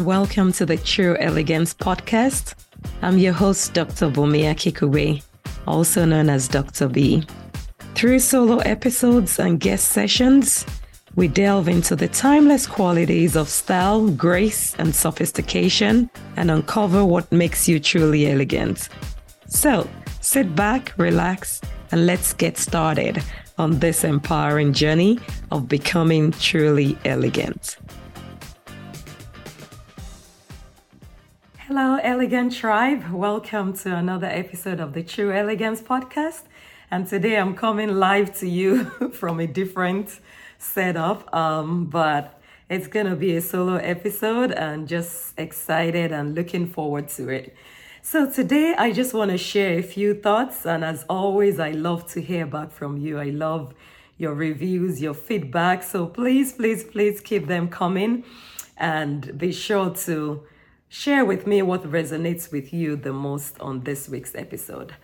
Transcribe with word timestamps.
Welcome 0.00 0.52
to 0.54 0.66
the 0.66 0.76
True 0.76 1.16
Elegance 1.20 1.72
podcast. 1.72 2.54
I'm 3.00 3.16
your 3.16 3.32
host, 3.32 3.74
Dr. 3.74 4.10
Bunmi 4.10 4.42
Akinkugbe, 4.42 5.22
also 5.68 6.04
known 6.04 6.28
as 6.28 6.48
Dr. 6.48 6.88
B. 6.88 7.24
Through 7.94 8.18
solo 8.18 8.58
episodes 8.58 9.38
and 9.38 9.60
guest 9.60 9.90
sessions, 9.90 10.66
we 11.14 11.28
delve 11.28 11.68
into 11.68 11.94
the 11.94 12.08
timeless 12.08 12.66
qualities 12.66 13.36
of 13.36 13.48
style, 13.48 14.08
grace, 14.08 14.74
and 14.80 14.92
sophistication 14.92 16.10
and 16.36 16.50
uncover 16.50 17.04
what 17.04 17.30
makes 17.30 17.68
you 17.68 17.78
truly 17.78 18.26
elegant. 18.26 18.88
So, 19.46 19.88
sit 20.20 20.56
back, 20.56 20.92
relax, 20.98 21.60
and 21.92 22.04
let's 22.04 22.32
get 22.32 22.58
started 22.58 23.22
on 23.58 23.78
this 23.78 24.02
empowering 24.02 24.72
journey 24.72 25.20
of 25.52 25.68
becoming 25.68 26.32
truly 26.32 26.98
elegant. 27.04 27.76
Hello, 31.76 31.98
Elegant 32.04 32.52
Tribe. 32.52 33.10
Welcome 33.10 33.72
to 33.78 33.96
another 33.96 34.28
episode 34.28 34.78
of 34.78 34.92
the 34.92 35.02
True 35.02 35.32
Elegance 35.32 35.82
podcast. 35.82 36.42
And 36.88 37.04
today 37.04 37.36
I'm 37.36 37.56
coming 37.56 37.96
live 37.96 38.32
to 38.38 38.48
you 38.48 38.84
from 39.12 39.40
a 39.40 39.48
different 39.48 40.20
setup, 40.56 41.34
um, 41.34 41.86
but 41.86 42.40
it's 42.70 42.86
going 42.86 43.06
to 43.06 43.16
be 43.16 43.34
a 43.34 43.40
solo 43.40 43.74
episode 43.74 44.52
and 44.52 44.86
just 44.86 45.34
excited 45.36 46.12
and 46.12 46.36
looking 46.36 46.68
forward 46.68 47.08
to 47.08 47.28
it. 47.28 47.56
So, 48.02 48.30
today 48.30 48.76
I 48.78 48.92
just 48.92 49.12
want 49.12 49.32
to 49.32 49.36
share 49.36 49.76
a 49.76 49.82
few 49.82 50.14
thoughts. 50.14 50.64
And 50.64 50.84
as 50.84 51.04
always, 51.08 51.58
I 51.58 51.72
love 51.72 52.06
to 52.12 52.20
hear 52.20 52.46
back 52.46 52.70
from 52.70 52.98
you. 52.98 53.18
I 53.18 53.30
love 53.30 53.74
your 54.16 54.34
reviews, 54.34 55.02
your 55.02 55.14
feedback. 55.14 55.82
So, 55.82 56.06
please, 56.06 56.52
please, 56.52 56.84
please 56.84 57.20
keep 57.20 57.48
them 57.48 57.68
coming 57.68 58.22
and 58.76 59.36
be 59.36 59.50
sure 59.50 59.90
to 60.06 60.44
share 60.94 61.24
with 61.24 61.44
me 61.44 61.60
what 61.60 61.82
resonates 61.82 62.52
with 62.52 62.72
you 62.72 62.94
the 62.94 63.12
most 63.12 63.60
on 63.60 63.80
this 63.80 64.08
week's 64.08 64.32
episode. 64.36 64.94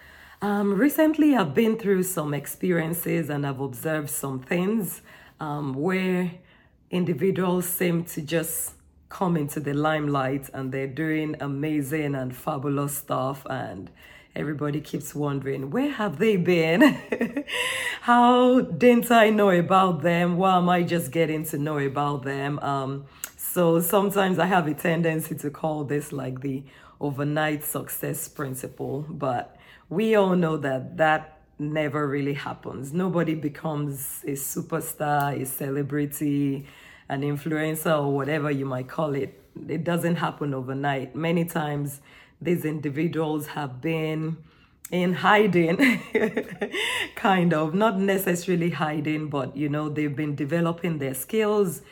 Um, 0.40 0.72
recently, 0.74 1.34
I've 1.34 1.52
been 1.52 1.76
through 1.76 2.04
some 2.04 2.32
experiences 2.32 3.28
and 3.28 3.44
I've 3.44 3.58
observed 3.58 4.08
some 4.08 4.38
things 4.38 5.02
um, 5.40 5.74
where 5.74 6.30
individuals 6.92 7.66
seem 7.66 8.04
to 8.04 8.22
just 8.22 8.74
come 9.08 9.36
into 9.36 9.58
the 9.58 9.74
limelight 9.74 10.48
and 10.54 10.70
they're 10.70 10.86
doing 10.86 11.34
amazing 11.40 12.14
and 12.14 12.36
fabulous 12.36 12.96
stuff 12.96 13.44
and 13.50 13.90
everybody 14.36 14.80
keeps 14.80 15.12
wondering 15.12 15.70
where 15.70 15.90
have 15.90 16.20
they 16.20 16.36
been? 16.36 17.02
How 18.02 18.60
didn't 18.60 19.10
i 19.10 19.28
know 19.28 19.50
about 19.50 20.02
them? 20.02 20.36
Why 20.36 20.56
am 20.56 20.68
i 20.68 20.84
just 20.84 21.10
getting 21.10 21.44
to 21.46 21.58
know 21.58 21.78
about 21.78 22.22
them? 22.22 22.60
Um, 22.60 23.06
so 23.52 23.80
sometimes 23.80 24.38
i 24.38 24.46
have 24.46 24.66
a 24.66 24.74
tendency 24.74 25.34
to 25.34 25.50
call 25.50 25.84
this 25.84 26.12
like 26.12 26.40
the 26.40 26.62
overnight 27.00 27.62
success 27.64 28.28
principle 28.28 29.04
but 29.08 29.56
we 29.88 30.14
all 30.14 30.36
know 30.36 30.56
that 30.56 30.96
that 30.96 31.40
never 31.60 32.08
really 32.08 32.34
happens. 32.34 32.92
Nobody 32.92 33.34
becomes 33.34 34.24
a 34.24 34.32
superstar, 34.32 35.40
a 35.40 35.44
celebrity, 35.44 36.66
an 37.08 37.22
influencer, 37.22 38.02
or 38.02 38.12
whatever 38.12 38.50
you 38.50 38.64
might 38.64 38.88
call 38.88 39.14
it. 39.14 39.40
It 39.68 39.84
doesn't 39.84 40.16
happen 40.16 40.54
overnight. 40.54 41.14
Many 41.14 41.44
times, 41.44 42.00
these 42.40 42.64
individuals 42.64 43.48
have 43.48 43.80
been 43.80 44.38
in 44.90 45.12
hiding, 45.12 46.00
kind 47.14 47.52
of, 47.52 47.74
not 47.74 47.98
necessarily 47.98 48.70
hiding, 48.70 49.28
but 49.28 49.56
you 49.56 49.68
know, 49.68 49.88
they've 49.88 50.16
been 50.16 50.34
developing 50.34 50.98
their 50.98 51.14
skills, 51.14 51.82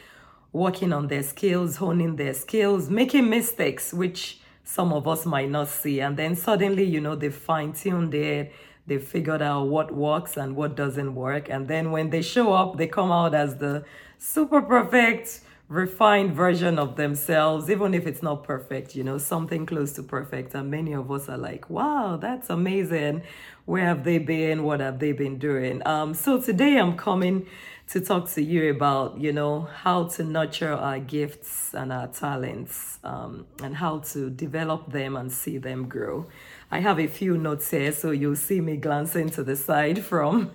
working 0.53 0.93
on 0.93 1.09
their 1.09 1.23
skills, 1.23 1.77
honing 1.77 2.17
their 2.17 2.35
skills, 2.35 2.89
making 2.89 3.29
mistakes, 3.29 3.93
which 3.93 4.41
some 4.65 4.93
of 4.93 5.07
us 5.07 5.25
might 5.27 5.51
not 5.51 5.69
see. 5.69 6.01
And 6.01 6.17
then 6.17 6.37
suddenly, 6.37 6.85
you 6.85 7.01
know, 7.01 7.17
they 7.17 7.31
fine 7.31 7.73
tuned 7.73 8.15
it 8.15 8.53
they 8.89 8.99
figured 8.99 9.43
out 9.43 9.69
what 9.69 9.95
works 9.95 10.37
and 10.37 10.57
what 10.57 10.75
doesn't 10.75 11.15
work. 11.15 11.49
And 11.51 11.69
then 11.69 11.91
when 11.91 12.11
they 12.11 12.23
show 12.23 12.53
up, 12.55 12.79
they 12.79 12.87
come 12.87 13.13
out 13.13 13.35
as 13.35 13.57
the 13.59 13.85
super 14.19 14.63
perfect, 14.63 15.43
refined 15.69 16.33
version 16.33 16.79
of 16.79 16.97
themselves, 16.97 17.71
even 17.71 17.93
if 17.93 18.07
it's 18.07 18.23
not 18.23 18.45
perfect, 18.45 18.97
you 18.97 19.05
know, 19.05 19.19
something 19.19 19.67
close 19.67 19.93
to 19.93 20.03
perfect. 20.03 20.55
And 20.55 20.71
many 20.71 20.95
of 20.95 21.11
us 21.11 21.29
are 21.29 21.37
like, 21.37 21.69
wow, 21.69 22.17
that's 22.17 22.49
amazing. 22.49 23.23
Where 23.67 23.85
have 23.85 24.05
they 24.05 24.17
been? 24.17 24.65
What 24.65 24.81
have 24.81 24.99
they 24.99 25.13
been 25.13 25.39
doing? 25.39 25.87
Um, 25.87 26.15
so 26.15 26.41
today 26.41 26.79
I'm 26.79 26.97
coming 26.97 27.47
to 27.91 28.01
talk 28.01 28.29
to 28.31 28.43
you 28.43 28.71
about, 28.71 29.19
you 29.19 29.33
know, 29.33 29.63
how 29.63 30.05
to 30.05 30.23
nurture 30.23 30.73
our 30.73 30.99
gifts 30.99 31.73
and 31.73 31.91
our 31.91 32.07
talents 32.07 32.99
um, 33.03 33.47
and 33.63 33.77
how 33.77 33.99
to 34.01 34.29
develop 34.29 34.93
them 34.93 35.17
and 35.17 35.33
see 35.33 35.57
them 35.57 35.89
grow. 35.89 36.27
I 36.71 36.81
have 36.81 37.01
a 37.01 37.07
few 37.07 37.39
notes 37.39 37.71
here, 37.71 37.93
so 37.93 38.11
you'll 38.11 38.37
see 38.37 38.61
me 38.61 38.77
glancing 38.77 39.31
to 39.31 39.43
the 39.43 39.57
side 39.57 40.05
from 40.11 40.51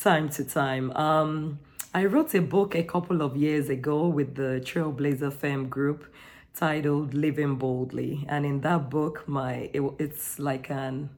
time 0.00 0.28
to 0.30 0.44
time. 0.44 0.90
Um, 0.96 1.60
I 1.94 2.06
wrote 2.06 2.34
a 2.34 2.40
book 2.40 2.74
a 2.74 2.82
couple 2.82 3.22
of 3.22 3.36
years 3.36 3.68
ago 3.68 4.08
with 4.08 4.34
the 4.34 4.60
Trailblazer 4.64 5.32
Femme 5.32 5.68
group 5.68 6.12
titled 6.54 7.14
Living 7.14 7.56
Boldly. 7.56 8.26
And 8.28 8.44
in 8.44 8.60
that 8.62 8.90
book, 8.90 9.28
my 9.28 9.70
it, 9.72 9.82
it's 10.00 10.40
like 10.40 10.68
an 10.70 11.10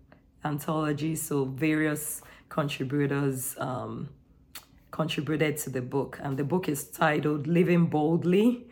anthology, 0.44 1.16
so 1.16 1.46
various 1.46 2.20
contributors 2.50 3.56
um, 3.58 4.10
contributed 4.94 5.56
to 5.58 5.70
the 5.70 5.82
book. 5.82 6.20
And 6.22 6.36
the 6.36 6.44
book 6.44 6.68
is 6.68 6.84
titled 6.84 7.46
Living 7.48 7.86
Boldly. 7.86 8.66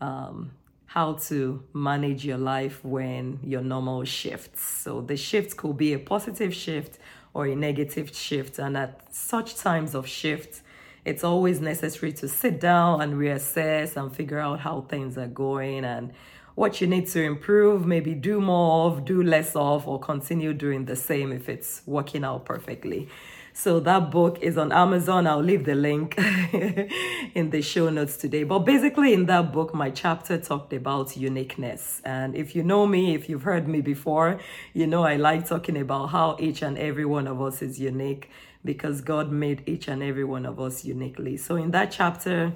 Um, 0.00 0.52
how 0.84 1.14
to 1.14 1.62
manage 1.72 2.22
your 2.22 2.36
life 2.36 2.84
when 2.84 3.38
your 3.42 3.62
normal 3.62 4.04
shifts. 4.04 4.60
So 4.84 5.00
the 5.00 5.16
shift 5.16 5.56
could 5.56 5.78
be 5.78 5.94
a 5.94 5.98
positive 5.98 6.54
shift 6.54 6.98
or 7.32 7.46
a 7.46 7.56
negative 7.56 8.14
shift. 8.14 8.58
And 8.58 8.76
at 8.76 9.14
such 9.14 9.56
times 9.56 9.94
of 9.94 10.06
shift, 10.06 10.60
it's 11.06 11.24
always 11.24 11.62
necessary 11.62 12.12
to 12.20 12.28
sit 12.28 12.60
down 12.60 13.00
and 13.00 13.14
reassess 13.14 13.96
and 13.96 14.14
figure 14.14 14.38
out 14.38 14.60
how 14.60 14.82
things 14.82 15.16
are 15.16 15.32
going 15.46 15.86
and 15.86 16.12
what 16.54 16.82
you 16.82 16.86
need 16.86 17.06
to 17.06 17.22
improve, 17.22 17.86
maybe 17.86 18.12
do 18.12 18.38
more 18.38 18.86
of, 18.86 19.06
do 19.06 19.22
less 19.22 19.56
of, 19.56 19.88
or 19.88 19.98
continue 19.98 20.52
doing 20.52 20.84
the 20.84 20.96
same 20.96 21.32
if 21.32 21.48
it's 21.48 21.80
working 21.86 22.22
out 22.22 22.44
perfectly. 22.44 23.08
So 23.54 23.80
that 23.80 24.10
book 24.10 24.38
is 24.40 24.56
on 24.56 24.72
Amazon. 24.72 25.26
I'll 25.26 25.42
leave 25.42 25.64
the 25.64 25.74
link 25.74 26.14
in 27.34 27.50
the 27.50 27.60
show 27.60 27.90
notes 27.90 28.16
today. 28.16 28.44
But 28.44 28.60
basically, 28.60 29.12
in 29.12 29.26
that 29.26 29.52
book, 29.52 29.74
my 29.74 29.90
chapter 29.90 30.38
talked 30.38 30.72
about 30.72 31.16
uniqueness. 31.16 32.00
And 32.04 32.34
if 32.34 32.56
you 32.56 32.62
know 32.62 32.86
me, 32.86 33.14
if 33.14 33.28
you've 33.28 33.42
heard 33.42 33.68
me 33.68 33.82
before, 33.82 34.40
you 34.72 34.86
know 34.86 35.04
I 35.04 35.16
like 35.16 35.46
talking 35.46 35.76
about 35.76 36.06
how 36.06 36.36
each 36.40 36.62
and 36.62 36.78
every 36.78 37.04
one 37.04 37.26
of 37.26 37.42
us 37.42 37.60
is 37.60 37.78
unique 37.78 38.30
because 38.64 39.00
God 39.00 39.30
made 39.30 39.62
each 39.66 39.86
and 39.88 40.02
every 40.02 40.24
one 40.24 40.46
of 40.46 40.58
us 40.58 40.84
uniquely. 40.84 41.36
So 41.36 41.56
in 41.56 41.72
that 41.72 41.90
chapter, 41.90 42.52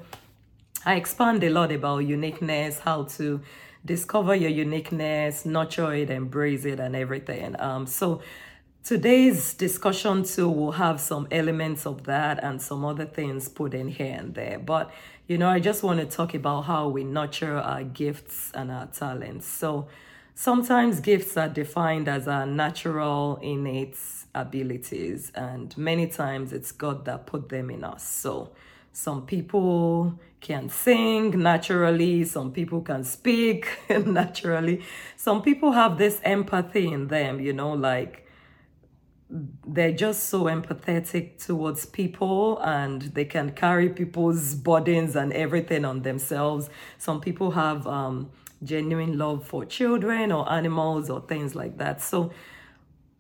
I 0.85 0.95
expand 0.95 1.43
a 1.45 1.51
lot 1.51 1.73
about 1.73 1.99
uniqueness, 1.99 2.79
how 2.79 3.05
to 3.05 3.43
discover 3.85 4.35
your 4.35 4.51
uniqueness, 4.51 5.45
nurture 5.45 5.93
it, 5.95 6.11
embrace 6.11 6.65
it, 6.65 6.81
and 6.81 6.97
everything. 6.97 7.59
Um, 7.61 7.87
so 7.87 8.21
Today's 8.87 9.53
discussion 9.55 10.23
too 10.23 10.49
will 10.49 10.71
have 10.71 11.01
some 11.01 11.27
elements 11.33 11.87
of 11.87 12.05
that 12.05 12.39
and 12.45 12.63
some 12.63 12.85
other 12.85 13.05
things 13.05 13.49
put 13.49 13.75
in 13.75 13.89
here 13.89 14.15
and 14.17 14.33
there. 14.33 14.61
But 14.61 14.93
you 15.27 15.39
know, 15.39 15.49
I 15.49 15.59
just 15.59 15.83
want 15.83 15.99
to 15.99 16.07
talk 16.07 16.35
about 16.35 16.67
how 16.67 16.87
we 16.91 17.03
nurture 17.03 17.57
our 17.57 17.83
gifts 17.83 18.53
and 18.55 18.71
our 18.71 18.87
talents. 18.87 19.45
So 19.45 19.89
sometimes 20.37 21.01
gifts 21.01 21.37
are 21.37 21.49
defined 21.49 22.07
as 22.07 22.29
our 22.29 22.47
natural 22.47 23.41
innate 23.43 23.99
abilities, 24.37 25.33
and 25.35 25.77
many 25.77 26.07
times 26.07 26.53
it's 26.53 26.71
God 26.71 27.07
that 27.07 27.27
put 27.27 27.49
them 27.49 27.71
in 27.71 27.83
us. 27.83 28.07
So 28.07 28.53
some 28.93 29.27
people 29.27 30.17
can 30.41 30.69
sing 30.69 31.43
naturally, 31.43 32.23
some 32.23 32.53
people 32.53 32.83
can 32.83 33.03
speak 33.03 33.67
naturally, 33.91 34.85
some 35.17 35.43
people 35.43 35.73
have 35.73 35.99
this 35.99 36.21
empathy 36.23 36.93
in 36.93 37.09
them, 37.09 37.41
you 37.41 37.53
know, 37.53 37.73
like 37.73 38.23
they're 39.29 39.93
just 39.93 40.29
so 40.29 40.45
empathetic 40.45 41.45
towards 41.45 41.85
people 41.85 42.59
and 42.59 43.03
they 43.03 43.25
can 43.25 43.51
carry 43.51 43.89
people's 43.89 44.55
burdens 44.55 45.17
and 45.17 45.33
everything 45.33 45.85
on 45.85 46.03
themselves. 46.03 46.71
Some 46.99 47.21
people 47.21 47.53
have 47.53 47.87
um, 47.87 48.31
genuine 48.63 49.19
love 49.19 49.47
for 49.47 49.65
children 49.65 50.31
or 50.31 50.51
animals 50.51 51.11
or 51.11 51.21
things 51.21 51.55
like 51.55 51.79
that. 51.79 52.01
So, 52.01 52.33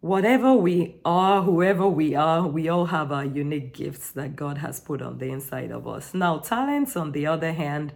whatever 0.00 0.55
we 0.55 0.94
are, 1.05 1.43
whoever 1.43 1.88
we 1.88 2.14
are, 2.14 2.47
we 2.47 2.69
all 2.69 2.87
have 2.87 3.11
our 3.11 3.25
unique 3.25 3.75
gifts 3.75 4.11
that 4.12 4.37
God 4.37 4.59
has 4.59 4.79
put 4.79 5.02
on 5.02 5.19
the 5.19 5.31
inside 5.31 5.73
of 5.73 5.88
us. 5.88 6.14
Now, 6.14 6.38
talents, 6.38 6.97
on 6.97 7.11
the 7.11 7.26
other 7.26 7.52
hand, 7.52 7.93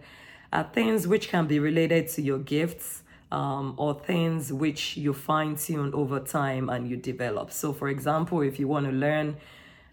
are 0.51 0.69
things 0.73 1.07
which 1.07 1.29
can 1.29 1.47
be 1.47 1.59
related 1.59 2.09
to 2.09 2.21
your 2.21 2.39
gifts 2.39 3.03
um, 3.31 3.73
or 3.77 3.93
things 3.93 4.51
which 4.51 4.97
you 4.97 5.13
fine 5.13 5.55
tune 5.55 5.93
over 5.93 6.19
time 6.19 6.69
and 6.69 6.89
you 6.89 6.97
develop. 6.97 7.51
So, 7.51 7.73
for 7.73 7.87
example, 7.87 8.41
if 8.41 8.59
you 8.59 8.67
want 8.67 8.85
to 8.87 8.91
learn 8.91 9.37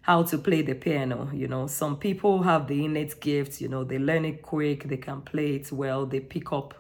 how 0.03 0.23
to 0.25 0.39
play 0.39 0.63
the 0.63 0.75
piano, 0.75 1.31
you 1.33 1.47
know, 1.47 1.67
some 1.67 1.97
people 1.97 2.43
have 2.43 2.67
the 2.67 2.85
innate 2.85 3.21
gift, 3.21 3.61
you 3.61 3.69
know, 3.69 3.85
they 3.85 3.99
learn 3.99 4.25
it 4.25 4.43
quick, 4.43 4.85
they 4.85 4.97
can 4.97 5.21
play 5.21 5.57
it 5.57 5.71
well, 5.71 6.07
they 6.07 6.21
pick 6.21 6.53
up 6.53 6.75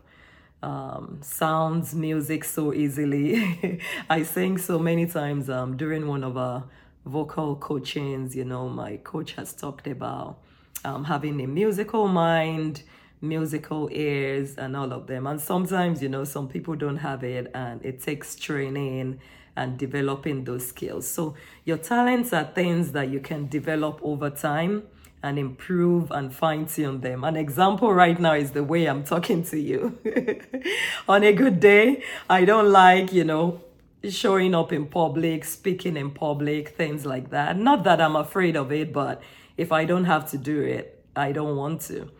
um, 0.62 1.18
sounds 1.22 1.94
music 1.94 2.44
so 2.44 2.74
easily. 2.74 3.80
I 4.10 4.22
sing 4.24 4.58
so 4.58 4.78
many 4.78 5.06
times 5.06 5.48
um, 5.48 5.76
during 5.76 6.08
one 6.08 6.24
of 6.24 6.36
our 6.36 6.64
vocal 7.06 7.56
coachings. 7.56 8.34
You 8.34 8.44
know, 8.44 8.68
my 8.68 8.96
coach 8.98 9.32
has 9.32 9.52
talked 9.52 9.86
about 9.86 10.38
um, 10.84 11.04
having 11.04 11.40
a 11.40 11.46
musical 11.46 12.08
mind, 12.08 12.82
musical 13.20 13.88
ears, 13.92 14.56
and 14.56 14.76
all 14.76 14.92
of 14.92 15.06
them. 15.06 15.26
And 15.26 15.40
sometimes, 15.40 16.02
you 16.02 16.08
know, 16.08 16.24
some 16.24 16.48
people 16.48 16.74
don't 16.74 16.98
have 16.98 17.24
it, 17.24 17.50
and 17.54 17.84
it 17.84 18.02
takes 18.02 18.36
training 18.36 19.20
and 19.56 19.78
developing 19.78 20.44
those 20.44 20.66
skills. 20.66 21.06
So, 21.08 21.34
your 21.64 21.78
talents 21.78 22.32
are 22.32 22.44
things 22.44 22.92
that 22.92 23.08
you 23.08 23.20
can 23.20 23.48
develop 23.48 23.98
over 24.02 24.30
time 24.30 24.84
and 25.22 25.38
improve 25.38 26.10
and 26.10 26.32
fine 26.32 26.66
tune 26.66 27.00
them. 27.00 27.24
An 27.24 27.36
example 27.36 27.92
right 27.92 28.18
now 28.18 28.34
is 28.34 28.52
the 28.52 28.62
way 28.62 28.86
I'm 28.86 29.02
talking 29.04 29.42
to 29.44 29.58
you. 29.58 29.98
On 31.08 31.22
a 31.24 31.32
good 31.32 31.60
day, 31.60 32.04
I 32.30 32.44
don't 32.44 32.70
like, 32.70 33.12
you 33.12 33.24
know, 33.24 33.60
showing 34.08 34.54
up 34.54 34.72
in 34.72 34.86
public, 34.86 35.44
speaking 35.44 35.96
in 35.96 36.12
public, 36.12 36.70
things 36.70 37.04
like 37.04 37.30
that. 37.30 37.58
Not 37.58 37.84
that 37.84 38.00
I'm 38.00 38.14
afraid 38.14 38.56
of 38.56 38.70
it, 38.70 38.92
but 38.92 39.20
if 39.56 39.72
I 39.72 39.84
don't 39.84 40.04
have 40.04 40.30
to 40.30 40.38
do 40.38 40.62
it, 40.62 41.04
I 41.16 41.32
don't 41.32 41.56
want 41.56 41.80
to. 41.82 42.10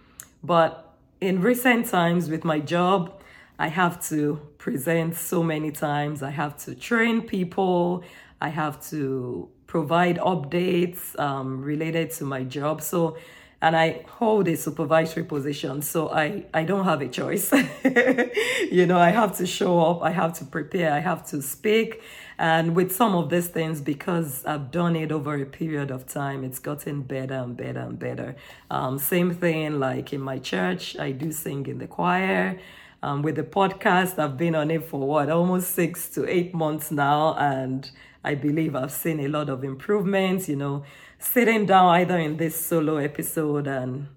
But 0.42 0.87
in 1.20 1.40
recent 1.40 1.86
times 1.86 2.30
with 2.30 2.44
my 2.44 2.60
job, 2.60 3.20
I 3.58 3.68
have 3.68 4.06
to 4.08 4.40
present 4.58 5.16
so 5.16 5.42
many 5.42 5.72
times. 5.72 6.22
I 6.22 6.30
have 6.30 6.56
to 6.64 6.74
train 6.74 7.22
people. 7.22 8.04
I 8.40 8.50
have 8.50 8.80
to 8.90 9.48
provide 9.66 10.18
updates 10.18 11.18
um, 11.18 11.62
related 11.62 12.10
to 12.12 12.24
my 12.24 12.44
job. 12.44 12.82
So, 12.82 13.16
and 13.60 13.76
I 13.76 14.04
hold 14.08 14.46
a 14.46 14.56
supervisory 14.56 15.24
position, 15.24 15.82
so 15.82 16.08
I, 16.08 16.44
I 16.54 16.62
don't 16.62 16.84
have 16.84 17.00
a 17.00 17.08
choice. 17.08 17.52
you 18.70 18.86
know, 18.86 18.98
I 18.98 19.10
have 19.10 19.36
to 19.38 19.46
show 19.46 19.80
up, 19.80 20.02
I 20.02 20.12
have 20.12 20.32
to 20.34 20.44
prepare, 20.44 20.92
I 20.92 21.00
have 21.00 21.26
to 21.30 21.42
speak. 21.42 22.00
And 22.38 22.76
with 22.76 22.94
some 22.94 23.16
of 23.16 23.30
these 23.30 23.48
things, 23.48 23.80
because 23.80 24.44
I've 24.44 24.70
done 24.70 24.94
it 24.94 25.10
over 25.10 25.34
a 25.34 25.44
period 25.44 25.90
of 25.90 26.06
time, 26.06 26.44
it's 26.44 26.60
gotten 26.60 27.02
better 27.02 27.34
and 27.34 27.56
better 27.56 27.80
and 27.80 27.98
better. 27.98 28.36
Um, 28.70 28.98
same 28.98 29.34
thing 29.34 29.80
like 29.80 30.12
in 30.12 30.20
my 30.20 30.38
church, 30.38 30.96
I 30.98 31.10
do 31.10 31.32
sing 31.32 31.66
in 31.66 31.78
the 31.78 31.88
choir. 31.88 32.60
Um, 33.02 33.22
with 33.22 33.36
the 33.36 33.42
podcast, 33.42 34.18
I've 34.18 34.36
been 34.36 34.54
on 34.54 34.70
it 34.70 34.84
for 34.84 35.00
what, 35.00 35.30
almost 35.30 35.70
six 35.70 36.08
to 36.10 36.28
eight 36.28 36.54
months 36.54 36.90
now. 36.90 37.34
And 37.34 37.90
I 38.22 38.34
believe 38.34 38.76
I've 38.76 38.92
seen 38.92 39.20
a 39.20 39.28
lot 39.28 39.48
of 39.48 39.64
improvements, 39.64 40.48
you 40.48 40.56
know, 40.56 40.84
sitting 41.18 41.66
down 41.66 41.86
either 41.96 42.18
in 42.18 42.36
this 42.36 42.54
solo 42.54 42.96
episode 42.96 43.66
and 43.66 44.08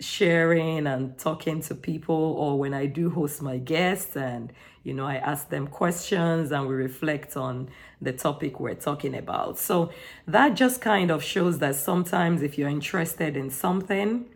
sharing 0.00 0.86
and 0.86 1.18
talking 1.18 1.60
to 1.62 1.74
people 1.74 2.14
or 2.14 2.58
when 2.58 2.74
I 2.74 2.86
do 2.86 3.10
host 3.10 3.42
my 3.42 3.58
guests 3.58 4.16
and 4.16 4.52
you 4.82 4.94
know 4.94 5.06
I 5.06 5.16
ask 5.16 5.48
them 5.48 5.68
questions 5.68 6.50
and 6.50 6.66
we 6.66 6.74
reflect 6.74 7.36
on 7.36 7.68
the 8.00 8.12
topic 8.12 8.58
we're 8.58 8.74
talking 8.74 9.14
about. 9.14 9.58
So 9.58 9.92
that 10.26 10.54
just 10.54 10.80
kind 10.80 11.10
of 11.10 11.22
shows 11.22 11.58
that 11.58 11.76
sometimes 11.76 12.42
if 12.42 12.58
you're 12.58 12.68
interested 12.68 13.36
in 13.36 13.50
something 13.50 14.26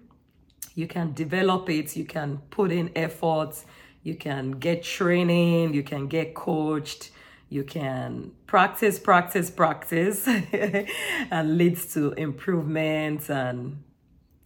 you 0.76 0.86
can 0.86 1.14
develop 1.14 1.68
it, 1.70 1.96
you 1.96 2.04
can 2.04 2.38
put 2.50 2.70
in 2.70 2.90
efforts, 2.94 3.64
you 4.02 4.14
can 4.14 4.52
get 4.52 4.84
training, 4.84 5.72
you 5.72 5.82
can 5.82 6.06
get 6.06 6.34
coached, 6.34 7.10
you 7.48 7.64
can 7.64 8.30
practice, 8.46 8.98
practice, 8.98 9.50
practice 9.50 10.28
and 11.30 11.56
leads 11.58 11.92
to 11.94 12.12
improvement 12.12 13.28
and 13.30 13.82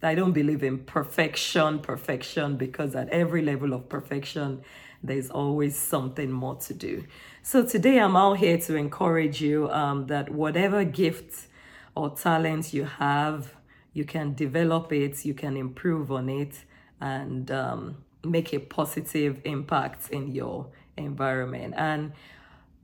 I 0.03 0.15
don't 0.15 0.31
believe 0.31 0.63
in 0.63 0.79
perfection, 0.79 1.79
perfection, 1.79 2.57
because 2.57 2.95
at 2.95 3.09
every 3.09 3.41
level 3.41 3.73
of 3.73 3.87
perfection, 3.87 4.61
there's 5.03 5.29
always 5.29 5.75
something 5.75 6.31
more 6.31 6.55
to 6.55 6.73
do. 6.73 7.03
So 7.43 7.65
today 7.65 7.99
I'm 7.99 8.15
out 8.15 8.37
here 8.37 8.57
to 8.57 8.75
encourage 8.75 9.41
you 9.41 9.69
um, 9.69 10.07
that 10.07 10.29
whatever 10.29 10.83
gift 10.83 11.47
or 11.95 12.09
talent 12.11 12.73
you 12.73 12.85
have, 12.85 13.53
you 13.93 14.05
can 14.05 14.33
develop 14.33 14.91
it, 14.93 15.25
you 15.25 15.33
can 15.33 15.57
improve 15.57 16.11
on 16.11 16.29
it, 16.29 16.63
and 16.99 17.51
um, 17.51 17.97
make 18.23 18.53
a 18.53 18.59
positive 18.59 19.41
impact 19.43 20.09
in 20.11 20.31
your 20.31 20.67
environment. 20.97 21.73
And 21.77 22.13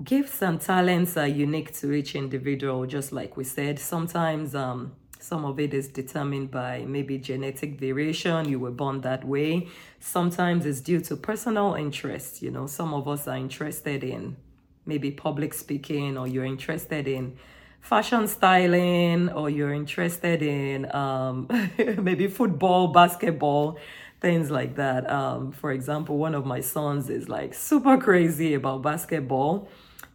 gifts 0.03 0.41
and 0.41 0.59
talents 0.59 1.17
are 1.17 1.27
unique 1.27 1.73
to 1.79 1.91
each 1.93 2.15
individual, 2.15 2.85
just 2.85 3.11
like 3.11 3.37
we 3.37 3.43
said. 3.43 3.79
Sometimes 3.79 4.55
um, 4.55 4.93
some 5.27 5.43
of 5.43 5.59
it 5.59 5.73
is 5.73 5.89
determined 5.89 6.49
by 6.51 6.85
maybe 6.87 7.17
genetic 7.17 7.77
variation, 7.77 8.47
you 8.47 8.59
were 8.59 8.71
born 8.71 9.01
that 9.01 9.25
way. 9.25 9.67
Sometimes 9.99 10.65
it's 10.65 10.79
due 10.79 11.01
to 11.01 11.17
personal 11.17 11.73
interest. 11.73 12.41
You 12.41 12.49
know, 12.49 12.65
some 12.65 12.93
of 12.93 13.09
us 13.09 13.27
are 13.27 13.35
interested 13.35 14.05
in 14.05 14.37
maybe 14.85 15.11
public 15.11 15.53
speaking, 15.53 16.17
or 16.17 16.27
you're 16.27 16.45
interested 16.45 17.09
in 17.09 17.35
fashion 17.81 18.25
styling, 18.29 19.27
or 19.29 19.49
you're 19.49 19.73
interested 19.73 20.41
in 20.41 20.89
um, 20.95 21.49
maybe 21.97 22.27
football, 22.27 22.87
basketball, 22.87 23.77
things 24.21 24.49
like 24.49 24.75
that. 24.75 25.11
Um, 25.11 25.51
for 25.51 25.73
example, 25.73 26.17
one 26.17 26.35
of 26.35 26.45
my 26.45 26.61
sons 26.61 27.09
is 27.09 27.27
like 27.27 27.53
super 27.53 27.97
crazy 27.97 28.53
about 28.53 28.81
basketball 28.81 29.67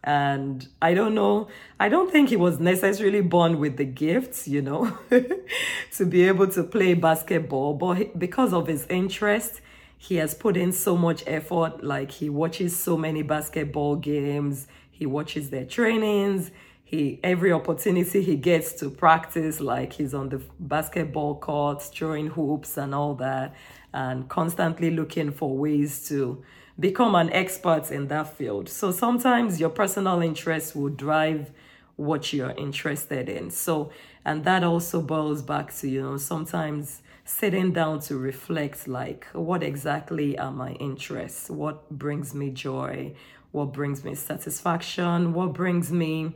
and 0.03 0.67
I 0.81 0.93
don't 0.93 1.15
know, 1.15 1.47
I 1.79 1.87
don't 1.87 2.11
think 2.11 2.29
he 2.29 2.35
was 2.35 2.59
necessarily 2.59 3.21
born 3.21 3.57
with 3.59 3.77
the 3.77 3.85
gifts, 3.85 4.47
you 4.47 4.61
know, 4.61 4.97
to 5.95 6.05
be 6.05 6.27
able 6.27 6.47
to 6.47 6.63
play 6.63 6.93
basketball. 6.93 7.73
But 7.75 8.19
because 8.19 8.53
of 8.53 8.67
his 8.67 8.85
interest, 8.89 9.61
he 9.97 10.15
has 10.15 10.33
put 10.33 10.57
in 10.57 10.73
so 10.73 10.97
much 10.97 11.23
effort. 11.25 11.83
Like 11.83 12.11
he 12.11 12.29
watches 12.29 12.75
so 12.75 12.97
many 12.97 13.21
basketball 13.21 13.95
games, 13.95 14.67
he 14.91 15.05
watches 15.05 15.49
their 15.49 15.65
trainings. 15.65 16.51
He, 16.83 17.19
every 17.23 17.51
opportunity 17.51 18.21
he 18.21 18.35
gets 18.35 18.73
to 18.73 18.89
practice, 18.91 19.59
like 19.59 19.93
he's 19.93 20.13
on 20.13 20.29
the 20.29 20.41
basketball 20.59 21.39
court, 21.39 21.81
throwing 21.81 22.27
hoops 22.27 22.77
and 22.77 22.93
all 22.93 23.15
that, 23.15 23.55
and 23.93 24.29
constantly 24.29 24.91
looking 24.91 25.31
for 25.31 25.57
ways 25.57 26.07
to 26.09 26.43
become 26.79 27.15
an 27.15 27.31
expert 27.31 27.91
in 27.91 28.07
that 28.07 28.35
field. 28.35 28.69
So 28.69 28.91
sometimes 28.91 29.59
your 29.59 29.69
personal 29.69 30.21
interest 30.21 30.75
will 30.75 30.89
drive 30.89 31.51
what 31.95 32.33
you're 32.33 32.51
interested 32.51 33.29
in. 33.29 33.51
So, 33.51 33.91
and 34.25 34.43
that 34.45 34.63
also 34.63 35.01
boils 35.01 35.41
back 35.41 35.73
to, 35.75 35.87
you 35.87 36.01
know, 36.01 36.17
sometimes 36.17 37.01
sitting 37.25 37.71
down 37.71 37.99
to 38.01 38.17
reflect 38.17 38.87
like, 38.87 39.27
what 39.33 39.63
exactly 39.63 40.37
are 40.37 40.51
my 40.51 40.71
interests? 40.73 41.49
What 41.49 41.89
brings 41.89 42.33
me 42.33 42.49
joy? 42.49 43.13
What 43.51 43.71
brings 43.71 44.03
me 44.03 44.15
satisfaction? 44.15 45.33
What 45.33 45.53
brings 45.53 45.91
me 45.91 46.33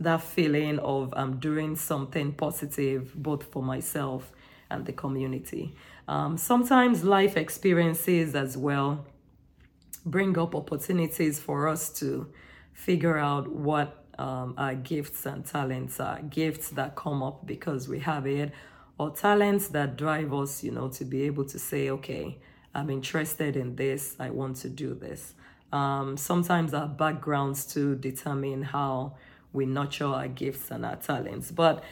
that 0.00 0.22
feeling 0.22 0.78
of 0.80 1.12
I'm 1.16 1.40
doing 1.40 1.74
something 1.74 2.32
positive 2.32 3.14
both 3.14 3.50
for 3.50 3.62
myself 3.62 4.30
and 4.70 4.84
the 4.84 4.92
community? 4.92 5.74
Um, 6.06 6.36
sometimes 6.36 7.04
life 7.04 7.36
experiences 7.36 8.34
as 8.34 8.56
well 8.56 9.06
bring 10.04 10.38
up 10.38 10.54
opportunities 10.54 11.38
for 11.38 11.68
us 11.68 11.90
to 12.00 12.32
figure 12.72 13.18
out 13.18 13.48
what 13.50 14.04
um, 14.18 14.54
our 14.56 14.74
gifts 14.74 15.26
and 15.26 15.44
talents 15.44 16.00
are. 16.00 16.20
Gifts 16.22 16.70
that 16.70 16.96
come 16.96 17.22
up 17.22 17.46
because 17.46 17.88
we 17.88 18.00
have 18.00 18.26
it, 18.26 18.52
or 18.98 19.10
talents 19.10 19.68
that 19.68 19.96
drive 19.96 20.32
us, 20.34 20.64
you 20.64 20.72
know, 20.72 20.88
to 20.88 21.04
be 21.04 21.22
able 21.22 21.44
to 21.44 21.58
say, 21.58 21.90
okay, 21.90 22.38
I'm 22.74 22.90
interested 22.90 23.56
in 23.56 23.76
this, 23.76 24.16
I 24.18 24.30
want 24.30 24.56
to 24.58 24.68
do 24.68 24.94
this. 24.94 25.34
Um, 25.72 26.16
sometimes 26.16 26.74
our 26.74 26.88
backgrounds 26.88 27.64
to 27.74 27.94
determine 27.94 28.62
how 28.62 29.16
we 29.52 29.66
nurture 29.66 30.06
our 30.06 30.28
gifts 30.28 30.70
and 30.70 30.84
our 30.84 30.96
talents. 30.96 31.50
But 31.50 31.84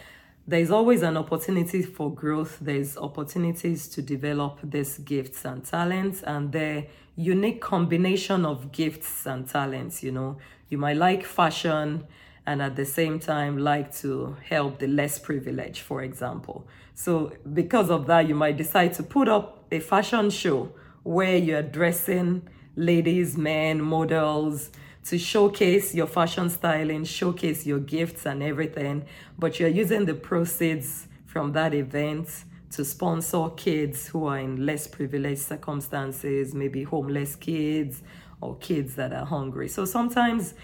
there's 0.46 0.70
always 0.70 1.02
an 1.02 1.16
opportunity 1.16 1.82
for 1.82 2.12
growth. 2.12 2.58
There's 2.60 2.96
opportunities 2.96 3.88
to 3.88 4.02
develop 4.02 4.60
these 4.62 4.98
gifts 4.98 5.44
and 5.44 5.64
talents, 5.64 6.22
and 6.22 6.52
the 6.52 6.86
unique 7.16 7.60
combination 7.60 8.44
of 8.44 8.72
gifts 8.72 9.26
and 9.26 9.48
talents. 9.48 10.02
You 10.02 10.12
know, 10.12 10.38
you 10.68 10.78
might 10.78 10.96
like 10.96 11.24
fashion 11.24 12.06
and 12.46 12.62
at 12.62 12.76
the 12.76 12.84
same 12.84 13.18
time 13.18 13.58
like 13.58 13.94
to 13.96 14.36
help 14.48 14.78
the 14.78 14.86
less 14.86 15.18
privileged, 15.18 15.80
for 15.80 16.02
example. 16.02 16.66
So, 16.94 17.32
because 17.52 17.90
of 17.90 18.06
that, 18.06 18.28
you 18.28 18.34
might 18.34 18.56
decide 18.56 18.94
to 18.94 19.02
put 19.02 19.28
up 19.28 19.66
a 19.72 19.80
fashion 19.80 20.30
show 20.30 20.72
where 21.02 21.36
you're 21.36 21.62
dressing 21.62 22.48
ladies, 22.76 23.36
men, 23.36 23.80
models 23.80 24.70
to 25.04 25.18
showcase 25.18 25.94
your 25.94 26.06
fashion 26.06 26.50
styling, 26.50 27.04
showcase 27.04 27.64
your 27.64 27.78
gifts 27.78 28.26
and 28.26 28.42
everything, 28.42 29.04
but 29.38 29.58
you're 29.58 29.68
using 29.68 30.04
the 30.04 30.14
proceeds 30.14 31.06
from 31.26 31.52
that 31.52 31.74
event 31.74 32.44
to 32.76 32.84
sponsor 32.84 33.48
kids 33.56 34.06
who 34.06 34.26
are 34.26 34.38
in 34.38 34.64
less 34.64 34.86
privileged 34.86 35.40
circumstances, 35.40 36.54
maybe 36.54 36.82
homeless 36.82 37.34
kids 37.34 38.02
or 38.40 38.56
kids 38.56 38.94
that 38.96 39.12
are 39.12 39.24
hungry. 39.24 39.68
So 39.68 39.84
sometimes 39.84 40.54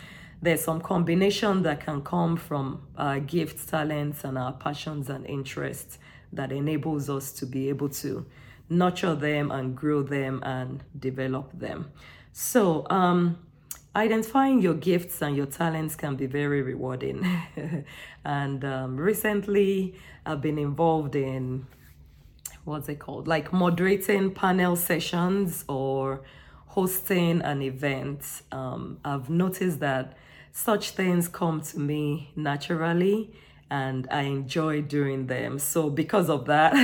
there's 0.42 0.62
some 0.62 0.80
combination 0.80 1.62
that 1.62 1.84
can 1.84 2.02
come 2.02 2.36
from 2.36 2.82
our 2.98 3.18
gifts, 3.18 3.64
talents, 3.64 4.24
and 4.24 4.36
our 4.36 4.52
passions 4.52 5.08
and 5.08 5.24
interests 5.26 5.98
that 6.32 6.52
enables 6.52 7.08
us 7.08 7.32
to 7.32 7.46
be 7.46 7.70
able 7.70 7.88
to 7.88 8.26
nurture 8.68 9.14
them 9.14 9.50
and 9.50 9.76
grow 9.76 10.02
them 10.02 10.42
and 10.42 10.82
develop 10.98 11.50
them. 11.58 11.90
So, 12.32 12.86
um, 12.90 13.38
identifying 13.94 14.60
your 14.60 14.74
gifts 14.74 15.22
and 15.22 15.36
your 15.36 15.46
talents 15.46 15.94
can 15.94 16.16
be 16.16 16.26
very 16.26 16.62
rewarding. 16.62 17.26
and 18.24 18.64
um, 18.64 18.96
recently, 18.96 19.94
I've 20.24 20.40
been 20.40 20.58
involved 20.58 21.14
in 21.14 21.66
what's 22.64 22.88
it 22.88 22.98
called? 22.98 23.26
Like 23.28 23.52
moderating 23.52 24.32
panel 24.32 24.76
sessions 24.76 25.64
or 25.68 26.22
hosting 26.66 27.42
an 27.42 27.62
event. 27.62 28.42
Um, 28.50 28.98
I've 29.04 29.28
noticed 29.28 29.80
that 29.80 30.16
such 30.52 30.90
things 30.90 31.28
come 31.28 31.60
to 31.62 31.78
me 31.78 32.32
naturally 32.36 33.32
and 33.70 34.06
I 34.10 34.22
enjoy 34.22 34.82
doing 34.82 35.26
them. 35.26 35.58
So 35.58 35.88
because 35.88 36.28
of 36.28 36.44
that, 36.46 36.74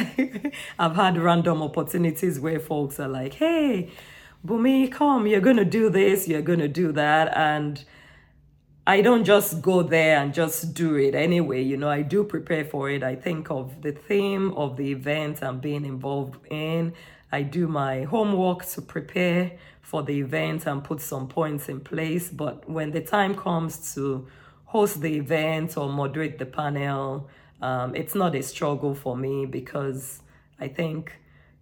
I've 0.79 0.97
had 0.97 1.19
random 1.19 1.63
opportunities 1.63 2.41
where 2.41 2.59
folks 2.59 2.99
are 2.99 3.09
like, 3.09 3.35
"Hey, 3.35 3.91
Bunmi, 4.47 4.91
come, 4.91 5.27
you're 5.27 5.43
going 5.43 5.59
to 5.59 5.67
do 5.67 5.91
this, 5.91 6.27
you're 6.27 6.43
going 6.43 6.61
to 6.61 6.69
do 6.69 6.93
that." 6.93 7.37
And 7.37 7.85
I 8.89 9.03
don't 9.03 9.25
just 9.25 9.61
go 9.61 9.83
there 9.83 10.17
and 10.17 10.33
just 10.33 10.73
do 10.73 10.97
it 10.97 11.15
anyway. 11.15 11.61
You 11.61 11.77
know, 11.77 11.91
I 11.91 12.01
do 12.01 12.25
prepare 12.25 12.65
for 12.65 12.89
it. 12.89 13.03
I 13.03 13.17
think 13.17 13.51
of 13.51 13.83
the 13.83 13.93
theme 13.93 14.53
of 14.53 14.79
the 14.79 14.91
event 14.93 15.43
I'm 15.43 15.61
being 15.61 15.85
involved 15.85 16.39
in. 16.51 16.95
I 17.31 17.43
do 17.43 17.69
my 17.69 18.05
homework 18.05 18.65
to 18.65 18.81
prepare 18.81 19.53
for 19.83 20.03
the 20.03 20.19
event 20.19 20.65
and 20.65 20.83
put 20.83 21.03
some 21.03 21.29
points 21.29 21.69
in 21.69 21.81
place. 21.81 22.31
But 22.31 22.67
when 22.67 22.93
the 22.93 23.03
time 23.03 23.35
comes 23.35 23.93
to 23.95 24.27
host 24.65 25.03
the 25.03 25.17
event 25.17 25.77
or 25.77 25.91
moderate 25.91 26.39
the 26.39 26.47
panel, 26.47 27.29
um, 27.61 27.95
it's 27.95 28.15
not 28.15 28.35
a 28.35 28.43
struggle 28.43 28.95
for 28.95 29.15
me 29.15 29.45
because 29.45 30.23
I 30.59 30.69
think 30.69 31.13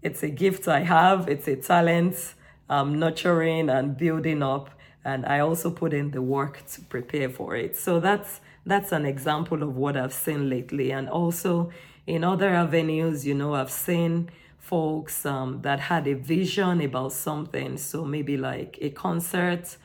it's 0.01 0.23
a 0.23 0.31
gift 0.31 0.69
I 0.69 0.85
have, 0.85 1.29
it's 1.29 1.49
a 1.49 1.57
talent 1.57 2.35
I'm 2.69 3.01
nurturing 3.01 3.69
and 3.69 3.97
building 3.97 4.45
up. 4.45 4.71
And 5.07 5.25
I 5.27 5.39
also 5.39 5.71
put 5.71 5.93
in 5.93 6.11
the 6.11 6.23
work 6.37 6.55
to 6.73 6.81
prepare 6.95 7.31
for 7.31 7.57
it. 7.57 7.77
So 7.77 8.01
that's 8.01 8.41
that's 8.73 8.91
an 8.93 9.07
example 9.07 9.63
of 9.63 9.77
what 9.77 9.97
I've 9.97 10.13
seen 10.13 10.51
lately. 10.51 10.91
And 10.91 11.09
also 11.09 11.71
in 12.07 12.25
other 12.25 12.51
avenues, 12.65 13.25
you 13.25 13.35
know, 13.35 13.55
I've 13.55 13.71
seen 13.89 14.31
folks 14.59 15.25
um, 15.25 15.63
that 15.63 15.79
had 15.79 16.09
a 16.09 16.15
vision 16.15 16.81
about 16.81 17.13
something. 17.13 17.79
So 17.79 18.05
maybe 18.05 18.37
like 18.37 18.79
a 18.81 18.91
concert 18.91 19.77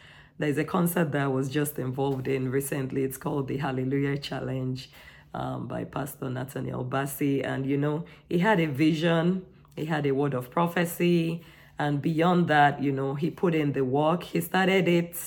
there's 0.42 0.58
a 0.58 0.63
concert 0.63 1.12
that 1.12 1.22
I 1.22 1.28
was 1.28 1.50
just 1.50 1.78
involved 1.78 2.28
in 2.28 2.50
recently. 2.50 3.04
It's 3.04 3.18
called 3.18 3.48
the 3.48 3.58
Hallelujah 3.58 4.18
Challenge 4.18 4.90
um, 5.36 5.68
by 5.68 5.84
Pastor 5.84 6.32
Nathaniel 6.32 6.84
Bassey. 6.84 7.46
And, 7.46 7.63
you 7.63 7.78
know, 7.78 8.06
he 8.28 8.40
had 8.40 8.60
a 8.60 8.66
vision, 8.66 9.46
he 9.75 9.86
had 9.86 10.08
a 10.08 10.13
word 10.13 10.34
of 10.34 10.50
prophecy. 10.50 11.44
And 11.82 12.00
beyond 12.00 12.48
that, 12.48 12.80
you 12.80 12.92
know, 12.92 13.16
he 13.16 13.32
put 13.32 13.56
in 13.56 13.74
the 13.74 13.84
work. 13.84 14.22
He 14.22 14.40
started 14.40 14.88
it 14.88 15.18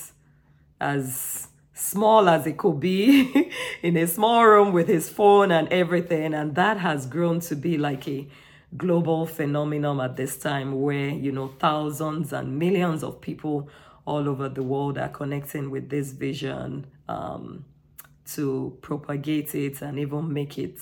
as 0.79 1.49
small 1.73 2.29
as 2.29 2.47
it 2.47 2.55
could 2.55 2.79
be 2.79 3.51
in 3.83 3.97
a 3.97 4.07
small 4.07 4.45
room 4.45 4.71
with 4.71 4.87
his 4.87 5.09
phone 5.09 5.51
and 5.51 5.67
everything. 5.67 6.33
And 6.33 6.55
that 6.55 6.77
has 6.77 7.07
grown 7.07 7.41
to 7.41 7.57
be 7.57 7.77
like 7.77 8.07
a 8.07 8.25
global 8.77 9.25
phenomenon 9.25 9.99
at 9.99 10.15
this 10.15 10.37
time 10.37 10.79
where, 10.79 11.09
you 11.09 11.33
know, 11.33 11.49
thousands 11.59 12.31
and 12.31 12.57
millions 12.57 13.03
of 13.03 13.19
people 13.19 13.67
all 14.05 14.29
over 14.29 14.47
the 14.47 14.63
world 14.63 14.97
are 14.97 15.09
connecting 15.09 15.69
with 15.69 15.89
this 15.89 16.13
vision 16.13 16.87
um, 17.09 17.65
to 18.27 18.77
propagate 18.81 19.53
it 19.55 19.81
and 19.81 19.99
even 19.99 20.31
make 20.31 20.57
it 20.57 20.79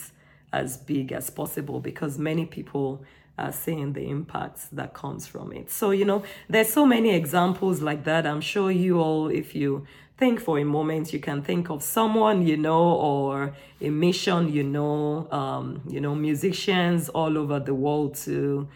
as 0.51 0.77
big 0.77 1.12
as 1.12 1.32
possible 1.32 1.80
because 1.80 2.20
many 2.20 2.46
people 2.46 3.03
are 3.38 3.52
seeing 3.52 3.94
the 3.94 4.08
impacts 4.08 4.68
that 4.72 4.94
comes 4.94 5.25
from 5.25 5.52
it. 5.52 5.72
So, 5.72 5.92
you 5.92 6.06
know, 6.06 6.24
there's 6.48 6.72
so 6.72 6.86
many 6.86 7.16
examples 7.16 7.82
like 7.82 8.04
that. 8.04 8.28
I'm 8.28 8.42
sure 8.42 8.70
you 8.70 9.00
all, 9.00 9.28
if 9.30 9.56
you 9.56 9.88
think 10.18 10.40
for 10.40 10.60
a 10.60 10.63
moment, 10.63 11.12
you 11.13 11.20
can 11.20 11.42
think 11.42 11.70
of 11.70 11.82
someone 11.82 12.46
you 12.46 12.58
know 12.58 12.94
or 12.94 13.56
a 13.82 13.90
mission 13.90 14.54
you 14.54 14.63
know, 14.63 15.28
um, 15.32 15.82
you 15.90 16.00
know, 16.00 16.13
musicians 16.13 17.10
all 17.10 17.38
over 17.38 17.60
the 17.60 17.74
world 17.74 18.16
to 18.16 18.68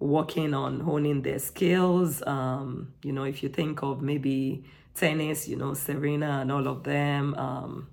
working 0.00 0.54
on 0.54 0.80
honing 0.80 1.22
their 1.22 1.38
skills. 1.38 2.22
Um, 2.26 2.92
you 3.02 3.12
know, 3.12 3.24
if 3.24 3.42
you 3.42 3.48
think 3.48 3.82
of 3.82 4.02
maybe 4.02 4.64
tennis, 4.94 5.46
you 5.46 5.56
know, 5.56 5.74
Serena 5.74 6.40
and 6.40 6.50
all 6.50 6.66
of 6.66 6.82
them, 6.82 7.34
um, 7.34 7.88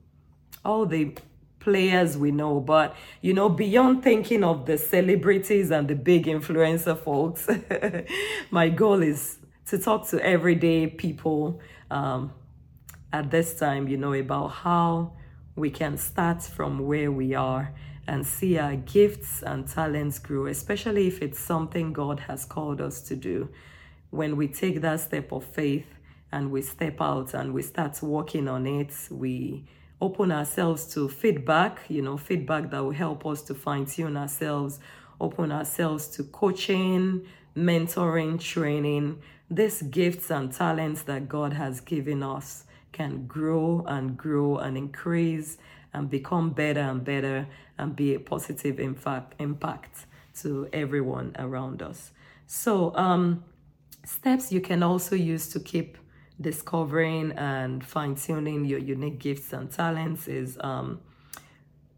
all 0.66 0.86
the 0.86 1.16
players 1.68 2.18
we 2.18 2.32
know. 2.32 2.62
But, 2.62 2.96
you 3.20 3.34
know, 3.34 3.50
beyond 3.50 4.02
thinking 4.02 4.42
of 4.42 4.66
the 4.66 4.78
celebrities 4.78 5.70
and 5.70 5.86
the 5.86 5.96
big 5.96 6.26
influencer 6.26 6.98
folks, 6.98 7.46
my 8.52 8.70
goal 8.70 9.04
is 9.04 9.40
to 9.66 9.78
talk 9.78 10.08
to 10.08 10.26
everyday 10.26 10.88
people 10.88 11.60
um, 11.92 12.32
at 13.12 13.32
this 13.32 13.60
time, 13.60 13.90
you 13.90 13.98
know, 13.98 14.14
about 14.14 14.48
how 14.48 15.12
we 15.58 15.70
can 15.70 15.98
start 15.98 16.42
from 16.42 16.80
where 16.88 17.12
we 17.12 17.34
are 17.34 17.74
and 18.08 18.26
see 18.26 18.58
our 18.58 18.78
gifts 18.78 19.44
and 19.44 19.68
talents 19.68 20.20
grow, 20.20 20.46
especially 20.46 21.08
if 21.08 21.22
it's 21.22 21.38
something 21.38 21.92
God 21.92 22.22
has 22.22 22.46
called 22.46 22.80
us 22.80 23.02
to 23.02 23.16
do. 23.18 23.50
When 24.12 24.38
we 24.38 24.48
take 24.48 24.80
that 24.80 25.02
step 25.02 25.34
of 25.34 25.44
faith 25.44 25.88
and 26.32 26.50
we 26.50 26.62
step 26.62 27.02
out 27.02 27.34
and 27.34 27.54
we 27.54 27.62
start 27.62 28.02
working 28.02 28.48
on 28.48 28.66
it, 28.66 28.94
we 29.12 29.66
open 30.00 30.32
ourselves 30.32 30.86
to 30.94 31.10
feedback, 31.10 31.82
you 31.90 32.02
know, 32.02 32.18
feedback 32.18 32.70
that 32.72 32.84
will 32.84 32.92
help 32.92 33.26
us 33.26 33.42
to 33.44 33.56
fine 33.56 33.86
tune 33.86 34.16
ourselves, 34.16 34.80
open 35.20 35.52
ourselves 35.52 36.08
to 36.08 36.24
coaching, 36.24 37.26
mentoring, 37.56 38.40
training. 38.40 39.20
These 39.50 39.84
gifts 39.84 40.30
and 40.30 40.52
talents 40.52 41.04
that 41.04 41.28
God 41.28 41.54
has 41.54 41.80
given 41.82 42.22
us 42.22 42.66
can 42.92 43.26
grow 43.28 43.84
and 43.88 44.18
grow 44.18 44.58
and 44.58 44.78
increase 44.78 45.58
and 45.94 46.10
become 46.10 46.52
better 46.52 46.82
and 46.82 47.04
better 47.04 47.48
and 47.78 47.96
be 47.96 48.14
a 48.14 48.20
positive 48.20 48.80
impact 48.80 49.34
impact 49.40 50.06
to 50.42 50.70
everyone 50.74 51.36
around 51.40 51.82
us. 51.82 52.12
So, 52.46 52.96
um, 52.96 53.44
steps 54.06 54.52
you 54.52 54.62
can 54.62 54.84
also 54.84 55.16
use 55.16 55.50
to 55.50 55.60
keep 55.60 55.98
discovering 56.40 57.32
and 57.34 57.84
fine 57.84 58.16
tuning 58.16 58.66
your 58.66 58.80
unique 58.80 59.20
gifts 59.20 59.54
and 59.54 59.72
talents 59.72 60.28
is 60.28 60.58
um, 60.62 61.00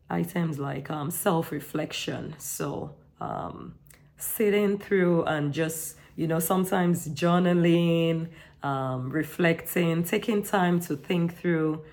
items 0.09 0.59
like 0.59 0.89
um, 0.89 1.11
self 1.11 1.51
reflection. 1.51 2.35
So, 2.37 2.95
um, 3.19 3.75
sitting 4.17 4.77
through 4.77 5.23
and 5.25 5.53
just, 5.53 5.95
you 6.15 6.27
know, 6.27 6.39
sometimes 6.39 7.07
journaling, 7.09 8.29
um, 8.63 9.09
reflecting, 9.09 10.03
taking 10.03 10.43
time 10.43 10.79
to 10.81 10.95
think 10.95 11.37
through 11.37 11.83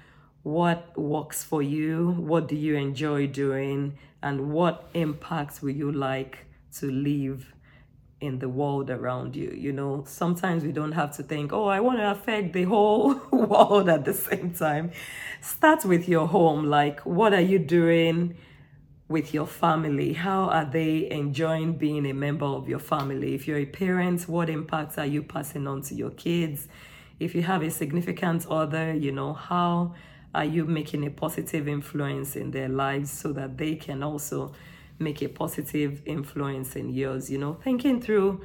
what 0.42 0.96
works 0.96 1.42
for 1.42 1.62
you, 1.62 2.12
what 2.18 2.46
do 2.46 2.54
you 2.56 2.76
enjoy 2.76 3.26
doing, 3.26 3.98
and 4.22 4.52
what 4.52 4.88
impacts 4.94 5.60
will 5.60 5.70
you 5.70 5.90
like 5.90 6.46
to 6.78 6.86
leave 6.90 7.52
in 8.26 8.38
the 8.40 8.49
world 8.49 8.90
around 8.90 9.35
you. 9.37 9.50
You 9.50 9.73
know, 9.73 10.04
sometimes 10.06 10.64
we 10.64 10.73
don't 10.73 10.92
have 10.92 11.16
to 11.16 11.23
think, 11.23 11.52
oh, 11.52 11.66
I 11.66 11.80
want 11.80 11.99
to 11.99 12.11
affect 12.11 12.52
the 12.52 12.64
whole 12.64 13.14
world 13.30 13.88
at 13.88 14.04
the 14.04 14.12
same 14.12 14.52
time. 14.52 14.90
Start 15.40 15.85
with 15.85 16.09
your 16.09 16.26
home. 16.26 16.64
Like, 16.66 17.00
what 17.00 17.33
are 17.33 17.40
you 17.40 17.59
doing 17.59 18.37
with 19.09 19.33
your 19.33 19.47
family? 19.47 20.12
How 20.12 20.45
are 20.45 20.64
they 20.64 21.11
enjoying 21.11 21.75
being 21.75 22.06
a 22.06 22.12
member 22.12 22.47
of 22.47 22.68
your 22.68 22.80
family? 22.80 23.35
If 23.35 23.47
you're 23.47 23.59
a 23.59 23.66
parent, 23.66 24.28
what 24.28 24.50
impacts 24.50 24.99
are 24.99 25.06
you 25.06 25.23
passing 25.23 25.66
on 25.66 25.83
to 25.83 25.95
your 25.95 26.11
kids? 26.11 26.68
If 27.18 27.35
you 27.35 27.42
have 27.42 27.62
a 27.62 27.71
significant 27.71 28.47
other, 28.50 28.92
you 28.92 29.12
know, 29.12 29.33
how 29.33 29.95
are 30.35 30.45
you 30.45 30.66
making 30.66 31.06
a 31.06 31.11
positive 31.11 31.66
influence 31.66 32.37
in 32.37 32.50
their 32.50 32.68
lives 32.68 33.11
so 33.11 33.33
that 33.33 33.56
they 33.56 33.75
can 33.75 34.02
also 34.02 34.52
make 34.98 35.22
a 35.22 35.28
positive 35.28 36.02
influence 36.06 36.76
in 36.76 36.90
yours? 36.90 37.30
You 37.30 37.38
know, 37.38 37.54
thinking 37.54 38.00
through 38.00 38.42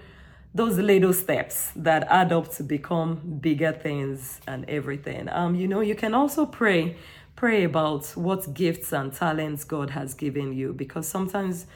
those 0.54 0.78
little 0.78 1.14
steps 1.14 1.72
that 1.76 2.06
add 2.10 2.34
up 2.34 2.52
to 2.56 2.64
become 2.64 3.38
bigger 3.40 3.72
things 3.72 4.42
and 4.48 4.70
everything. 4.70 5.30
Um, 5.30 5.56
you 5.56 5.68
know, 5.68 5.80
you 5.80 5.96
can 5.96 6.14
also 6.14 6.46
pray, 6.46 6.98
pray 7.36 7.64
about 7.64 8.06
what 8.16 8.54
gifts 8.54 8.92
and 8.92 9.14
talents 9.14 9.64
God 9.64 9.92
has 9.92 10.14
given 10.14 10.54
you 10.54 10.74
because 10.74 11.08
sometimes 11.08 11.68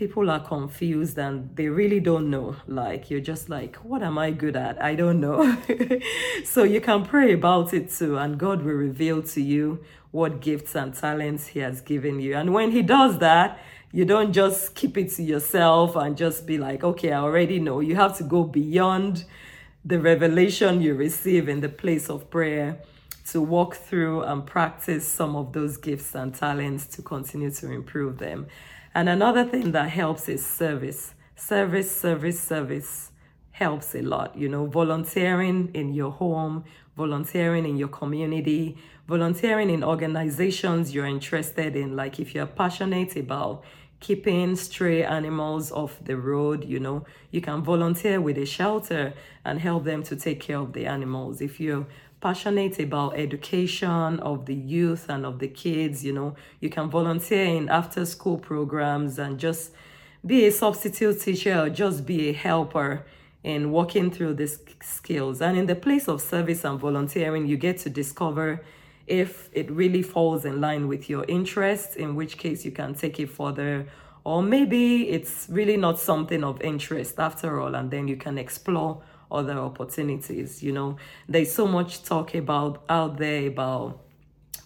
people 0.00 0.30
are 0.30 0.40
confused 0.40 1.18
and 1.18 1.54
they 1.56 1.68
really 1.68 2.00
don't 2.00 2.30
know. 2.30 2.56
Like, 2.66 3.10
you're 3.10 3.20
just 3.20 3.50
like, 3.50 3.76
what 3.84 4.02
am 4.02 4.16
I 4.16 4.30
good 4.30 4.56
at? 4.56 4.82
I 4.82 4.94
don't 4.94 5.20
know. 5.20 5.58
so 6.44 6.62
you 6.62 6.80
can 6.80 7.04
pray 7.04 7.34
about 7.34 7.74
it 7.74 7.90
too, 7.90 8.16
and 8.16 8.38
God 8.38 8.62
will 8.62 8.72
reveal 8.72 9.22
to 9.24 9.42
you 9.42 9.84
what 10.10 10.40
gifts 10.40 10.74
and 10.74 10.94
talents 10.94 11.48
He 11.48 11.58
has 11.58 11.82
given 11.82 12.18
you. 12.18 12.34
And 12.34 12.54
when 12.54 12.70
He 12.70 12.80
does 12.80 13.18
that, 13.18 13.58
you 13.92 14.06
don't 14.06 14.32
just 14.32 14.74
keep 14.74 14.96
it 14.96 15.10
to 15.16 15.22
yourself 15.22 15.96
and 15.96 16.16
just 16.16 16.46
be 16.46 16.56
like, 16.56 16.82
okay, 16.82 17.12
I 17.12 17.20
already 17.20 17.60
know. 17.60 17.80
You 17.80 17.96
have 17.96 18.16
to 18.16 18.24
go 18.24 18.44
beyond 18.44 19.26
the 19.84 20.00
revelation 20.00 20.80
you 20.80 20.94
receive 20.94 21.46
in 21.46 21.60
the 21.60 21.68
place 21.68 22.08
of 22.08 22.30
prayer 22.30 22.78
to 23.32 23.42
walk 23.42 23.74
through 23.74 24.22
and 24.22 24.46
practice 24.46 25.06
some 25.06 25.36
of 25.36 25.52
those 25.52 25.76
gifts 25.76 26.14
and 26.14 26.34
talents 26.34 26.86
to 26.86 27.02
continue 27.02 27.50
to 27.50 27.70
improve 27.70 28.16
them. 28.16 28.46
And 28.94 29.08
another 29.08 29.44
thing 29.44 29.72
that 29.72 29.90
helps 29.90 30.28
is 30.28 30.44
service. 30.44 31.14
Service, 31.36 31.90
service, 31.94 32.40
service 32.40 33.12
helps 33.52 33.94
a 33.94 34.02
lot. 34.02 34.36
You 34.36 34.48
know, 34.48 34.66
volunteering 34.66 35.70
in 35.74 35.94
your 35.94 36.10
home, 36.10 36.64
volunteering 36.96 37.66
in 37.66 37.76
your 37.76 37.88
community, 37.88 38.76
volunteering 39.06 39.70
in 39.70 39.84
organizations 39.84 40.92
you're 40.94 41.06
interested 41.06 41.76
in. 41.76 41.94
Like 41.94 42.18
if 42.18 42.34
you're 42.34 42.46
passionate 42.46 43.16
about 43.16 43.64
keeping 44.00 44.56
stray 44.56 45.04
animals 45.04 45.70
off 45.70 45.98
the 46.02 46.16
road, 46.16 46.64
you 46.64 46.80
know, 46.80 47.04
you 47.30 47.40
can 47.40 47.62
volunteer 47.62 48.20
with 48.20 48.38
a 48.38 48.46
shelter 48.46 49.12
and 49.44 49.60
help 49.60 49.84
them 49.84 50.02
to 50.04 50.16
take 50.16 50.40
care 50.40 50.58
of 50.58 50.72
the 50.72 50.86
animals. 50.86 51.40
If 51.40 51.60
you're 51.60 51.86
passionate 52.20 52.78
about 52.78 53.18
education 53.18 54.20
of 54.20 54.46
the 54.46 54.54
youth 54.54 55.08
and 55.08 55.24
of 55.24 55.38
the 55.38 55.48
kids, 55.48 56.04
you 56.04 56.12
know, 56.12 56.34
you 56.60 56.68
can 56.68 56.90
volunteer 56.90 57.44
in 57.44 57.68
after 57.68 58.04
school 58.04 58.38
programs 58.38 59.18
and 59.18 59.38
just 59.38 59.72
be 60.24 60.46
a 60.46 60.52
substitute 60.52 61.20
teacher 61.20 61.58
or 61.60 61.70
just 61.70 62.04
be 62.04 62.28
a 62.28 62.32
helper 62.32 63.04
in 63.42 63.72
working 63.72 64.10
through 64.10 64.34
these 64.34 64.60
skills. 64.82 65.40
And 65.40 65.56
in 65.56 65.66
the 65.66 65.74
place 65.74 66.08
of 66.08 66.20
service 66.20 66.64
and 66.64 66.78
volunteering, 66.78 67.46
you 67.46 67.56
get 67.56 67.78
to 67.78 67.90
discover 67.90 68.62
if 69.06 69.48
it 69.52 69.70
really 69.70 70.02
falls 70.02 70.44
in 70.44 70.60
line 70.60 70.88
with 70.88 71.08
your 71.08 71.24
interests, 71.26 71.96
in 71.96 72.14
which 72.14 72.36
case 72.36 72.64
you 72.64 72.70
can 72.70 72.94
take 72.94 73.18
it 73.18 73.30
further. 73.30 73.88
Or 74.24 74.42
maybe 74.42 75.08
it's 75.08 75.46
really 75.50 75.78
not 75.78 75.98
something 75.98 76.44
of 76.44 76.60
interest 76.60 77.18
after 77.18 77.60
all, 77.60 77.74
and 77.74 77.90
then 77.90 78.06
you 78.06 78.16
can 78.16 78.36
explore 78.36 79.02
other 79.30 79.58
opportunities. 79.58 80.62
You 80.62 80.72
know, 80.72 80.96
there's 81.28 81.52
so 81.52 81.66
much 81.66 82.02
talk 82.02 82.34
about 82.34 82.82
out 82.88 83.18
there 83.18 83.48
about 83.48 84.00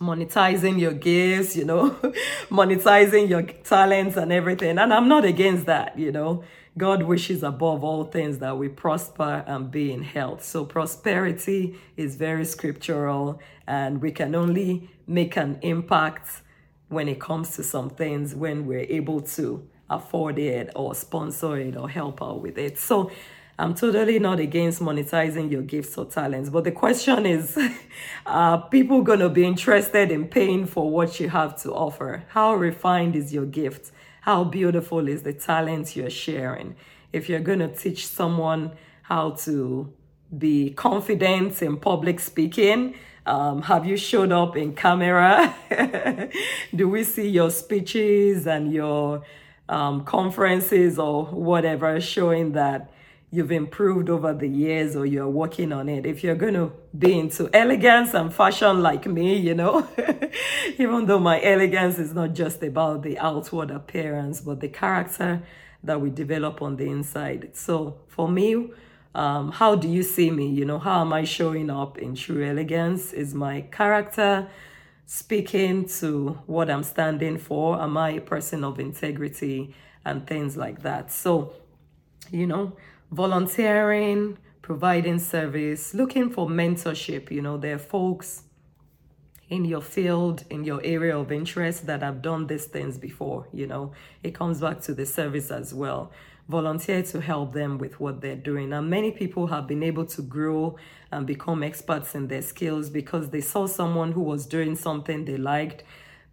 monetizing 0.00 0.80
your 0.80 0.92
gifts, 0.92 1.56
you 1.56 1.64
know, 1.64 1.90
monetizing 2.50 3.28
your 3.28 3.42
talents 3.42 4.16
and 4.16 4.32
everything. 4.32 4.78
And 4.78 4.92
I'm 4.92 5.08
not 5.08 5.24
against 5.24 5.66
that, 5.66 5.98
you 5.98 6.12
know. 6.12 6.44
God 6.76 7.04
wishes 7.04 7.44
above 7.44 7.84
all 7.84 8.04
things 8.04 8.38
that 8.38 8.58
we 8.58 8.68
prosper 8.68 9.44
and 9.46 9.70
be 9.70 9.92
in 9.92 10.02
health. 10.02 10.42
So 10.42 10.64
prosperity 10.64 11.78
is 11.96 12.16
very 12.16 12.44
scriptural 12.44 13.40
and 13.66 14.02
we 14.02 14.10
can 14.10 14.34
only 14.34 14.90
make 15.06 15.36
an 15.36 15.60
impact 15.62 16.42
when 16.88 17.08
it 17.08 17.20
comes 17.20 17.54
to 17.56 17.62
some 17.62 17.90
things 17.90 18.34
when 18.34 18.66
we're 18.66 18.86
able 18.88 19.20
to 19.20 19.68
afford 19.88 20.38
it 20.38 20.70
or 20.74 20.94
sponsor 20.96 21.56
it 21.58 21.76
or 21.76 21.88
help 21.88 22.20
out 22.20 22.40
with 22.40 22.58
it. 22.58 22.76
So 22.76 23.12
I'm 23.56 23.74
totally 23.74 24.18
not 24.18 24.40
against 24.40 24.80
monetizing 24.80 25.50
your 25.50 25.62
gifts 25.62 25.96
or 25.96 26.06
talents, 26.06 26.50
but 26.50 26.64
the 26.64 26.72
question 26.72 27.24
is 27.24 27.56
are 28.26 28.68
people 28.68 29.02
going 29.02 29.20
to 29.20 29.28
be 29.28 29.44
interested 29.44 30.10
in 30.10 30.26
paying 30.26 30.66
for 30.66 30.90
what 30.90 31.20
you 31.20 31.28
have 31.28 31.60
to 31.62 31.72
offer? 31.72 32.24
How 32.30 32.54
refined 32.54 33.14
is 33.14 33.32
your 33.32 33.46
gift? 33.46 33.92
How 34.22 34.42
beautiful 34.42 35.06
is 35.06 35.22
the 35.22 35.32
talent 35.32 35.94
you're 35.94 36.10
sharing? 36.10 36.74
If 37.12 37.28
you're 37.28 37.40
going 37.40 37.60
to 37.60 37.68
teach 37.68 38.08
someone 38.08 38.72
how 39.02 39.30
to 39.42 39.92
be 40.36 40.70
confident 40.70 41.62
in 41.62 41.76
public 41.76 42.18
speaking, 42.18 42.96
um, 43.24 43.62
have 43.62 43.86
you 43.86 43.96
showed 43.96 44.32
up 44.32 44.56
in 44.56 44.74
camera? 44.74 45.54
Do 46.74 46.88
we 46.88 47.04
see 47.04 47.28
your 47.28 47.50
speeches 47.50 48.48
and 48.48 48.72
your 48.72 49.22
um, 49.68 50.04
conferences 50.04 50.98
or 50.98 51.26
whatever 51.26 52.00
showing 52.00 52.52
that 52.52 52.90
you've 53.30 53.50
improved 53.50 54.08
over 54.08 54.32
the 54.32 54.48
years 54.48 54.94
or 54.94 55.04
you're 55.04 55.28
working 55.28 55.72
on 55.72 55.88
it. 55.88 56.06
If 56.06 56.22
you're 56.22 56.36
going 56.36 56.54
to 56.54 56.72
be 56.96 57.18
into 57.18 57.50
elegance 57.52 58.14
and 58.14 58.32
fashion 58.32 58.80
like 58.80 59.06
me, 59.06 59.36
you 59.36 59.54
know, 59.54 59.88
even 60.78 61.06
though 61.06 61.18
my 61.18 61.42
elegance 61.42 61.98
is 61.98 62.14
not 62.14 62.34
just 62.34 62.62
about 62.62 63.02
the 63.02 63.18
outward 63.18 63.70
appearance, 63.70 64.40
but 64.40 64.60
the 64.60 64.68
character 64.68 65.42
that 65.82 66.00
we 66.00 66.10
develop 66.10 66.62
on 66.62 66.76
the 66.76 66.84
inside. 66.84 67.56
So 67.56 67.98
for 68.08 68.28
me, 68.28 68.70
um, 69.14 69.52
how 69.52 69.76
do 69.76 69.88
you 69.88 70.02
see 70.02 70.30
me? 70.30 70.48
You 70.48 70.64
know, 70.64 70.78
how 70.78 71.00
am 71.00 71.12
I 71.12 71.24
showing 71.24 71.70
up 71.70 71.98
in 71.98 72.14
true 72.14 72.44
elegance? 72.44 73.12
Is 73.12 73.34
my 73.34 73.62
character 73.62 74.48
speaking 75.06 75.86
to 76.00 76.38
what 76.46 76.70
I'm 76.70 76.82
standing 76.82 77.38
for? 77.38 77.80
Am 77.80 77.96
I 77.96 78.10
a 78.10 78.20
person 78.20 78.64
of 78.64 78.80
integrity 78.80 79.74
and 80.04 80.26
things 80.26 80.56
like 80.56 80.82
that? 80.82 81.12
So, 81.12 81.52
you 82.30 82.46
know, 82.46 82.76
volunteering, 83.10 84.38
providing 84.62 85.18
service, 85.18 85.94
looking 85.94 86.30
for 86.30 86.48
mentorship. 86.48 87.30
You 87.30 87.42
know, 87.42 87.56
there 87.56 87.76
are 87.76 87.78
folks 87.78 88.44
in 89.48 89.64
your 89.64 89.82
field, 89.82 90.44
in 90.50 90.64
your 90.64 90.80
area 90.82 91.16
of 91.16 91.30
interest 91.30 91.86
that 91.86 92.02
have 92.02 92.22
done 92.22 92.46
these 92.46 92.64
things 92.64 92.98
before. 92.98 93.46
You 93.52 93.66
know, 93.66 93.92
it 94.22 94.34
comes 94.34 94.60
back 94.60 94.80
to 94.82 94.94
the 94.94 95.06
service 95.06 95.50
as 95.50 95.74
well. 95.74 96.12
Volunteer 96.48 97.02
to 97.02 97.20
help 97.20 97.52
them 97.52 97.78
with 97.78 98.00
what 98.00 98.20
they're 98.20 98.36
doing. 98.36 98.72
And 98.72 98.90
many 98.90 99.10
people 99.10 99.46
have 99.48 99.66
been 99.66 99.82
able 99.82 100.06
to 100.06 100.22
grow 100.22 100.76
and 101.10 101.26
become 101.26 101.62
experts 101.62 102.14
in 102.14 102.28
their 102.28 102.42
skills 102.42 102.90
because 102.90 103.30
they 103.30 103.40
saw 103.40 103.66
someone 103.66 104.12
who 104.12 104.22
was 104.22 104.46
doing 104.46 104.76
something 104.76 105.24
they 105.24 105.36
liked. 105.36 105.84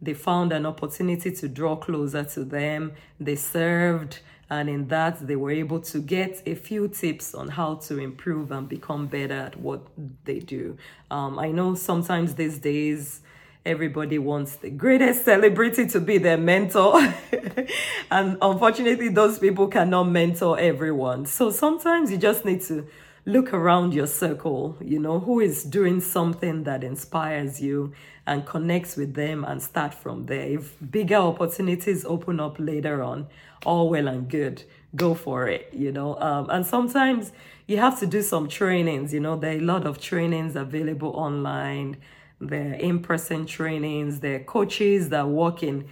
They 0.01 0.13
found 0.13 0.51
an 0.51 0.65
opportunity 0.65 1.31
to 1.31 1.47
draw 1.47 1.75
closer 1.75 2.23
to 2.23 2.43
them. 2.43 2.93
They 3.19 3.35
served 3.35 4.19
and 4.51 4.69
in 4.69 4.89
that 4.89 5.25
they 5.25 5.37
were 5.37 5.51
able 5.51 5.79
to 5.79 5.99
get 5.99 6.43
a 6.45 6.55
few 6.55 6.89
tips 6.89 7.33
on 7.33 7.47
how 7.47 7.75
to 7.75 7.97
improve 7.97 8.51
and 8.51 8.67
become 8.67 9.07
better 9.07 9.33
at 9.33 9.55
what 9.57 9.81
they 10.25 10.39
do. 10.39 10.77
Um, 11.09 11.39
i 11.39 11.51
know 11.51 11.73
sometimes 11.73 12.35
these 12.35 12.59
days 12.59 13.21
everybody 13.65 14.19
wants 14.19 14.57
the 14.57 14.69
greatest 14.69 15.23
celebrity 15.31 15.87
to 15.87 15.99
be 15.99 16.17
their 16.17 16.37
mentor. 16.37 17.13
And 18.11 18.37
unfortunately 18.41 19.07
those 19.07 19.39
people 19.39 19.67
cannot 19.67 20.03
mentor 20.03 20.59
everyone. 20.59 21.25
So 21.27 21.49
sometimes 21.49 22.11
you 22.11 22.17
just 22.17 22.43
need 22.43 22.61
to 22.63 22.85
look 23.25 23.53
around 23.53 23.93
your 23.93 24.07
circle, 24.07 24.77
you 24.81 24.99
know, 24.99 25.19
who 25.19 25.39
is 25.39 25.63
doing 25.63 26.01
something 26.01 26.63
that 26.63 26.84
inspires 26.84 27.62
you 27.62 27.93
and 28.25 28.45
connects 28.45 28.95
with 28.95 29.13
them 29.13 29.43
and 29.43 29.62
start 29.62 29.93
from 29.93 30.25
there. 30.25 30.47
If 30.47 30.75
bigger 30.91 31.15
opportunities 31.15 32.03
open 32.05 32.39
up 32.39 32.55
later 32.60 33.03
on, 33.03 33.27
all 33.65 33.89
well 33.89 34.07
and 34.07 34.27
good, 34.27 34.63
go 34.95 35.13
for 35.13 35.47
it, 35.47 35.69
you 35.71 35.91
know. 35.91 36.19
Um, 36.19 36.49
and 36.49 36.65
sometimes 36.65 37.31
you 37.67 37.77
have 37.77 37.99
to 37.99 38.07
do 38.07 38.21
some 38.21 38.47
trainings, 38.47 39.13
you 39.13 39.19
know, 39.19 39.36
there 39.36 39.55
are 39.55 39.60
a 39.60 39.62
lot 39.62 39.86
of 39.86 39.99
trainings 39.99 40.55
available 40.55 41.12
online, 41.12 41.97
there 42.39 42.71
are 42.71 42.75
in 42.75 43.01
person 43.01 43.45
trainings, 43.45 44.19
there 44.19 44.38
are 44.38 44.43
coaches 44.43 45.10
that 45.10 45.27
work 45.27 45.62
in 45.62 45.88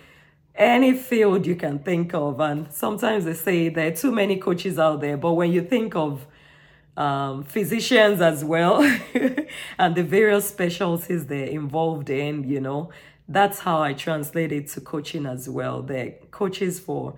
any 0.56 0.94
field 0.94 1.46
you 1.46 1.56
can 1.56 1.80
think 1.80 2.14
of. 2.14 2.40
And 2.40 2.72
sometimes 2.74 3.26
they 3.26 3.36
say 3.36 3.70
there 3.70 3.92
are 3.92 3.96
too 3.96 4.12
many 4.12 4.38
coaches 4.38 4.80
out 4.80 5.02
there, 5.02 5.16
but 5.16 5.34
when 5.34 5.52
you 5.52 5.62
think 5.62 5.96
of 5.96 6.26
um, 7.00 7.44
physicians 7.44 8.22
as 8.22 8.44
well, 8.44 8.82
and 9.80 9.96
the 9.96 10.04
various 10.04 10.50
specialties 10.50 11.26
they're 11.28 11.48
involved 11.48 12.10
in, 12.10 12.44
you 12.44 12.60
know. 12.60 12.92
That's 13.28 13.60
how 13.60 13.82
I 13.82 13.94
translate 13.94 14.52
it 14.52 14.68
to 14.70 14.82
coaching 14.82 15.26
as 15.26 15.48
well. 15.48 15.82
They're 15.82 16.16
coaches 16.32 16.80
for 16.80 17.16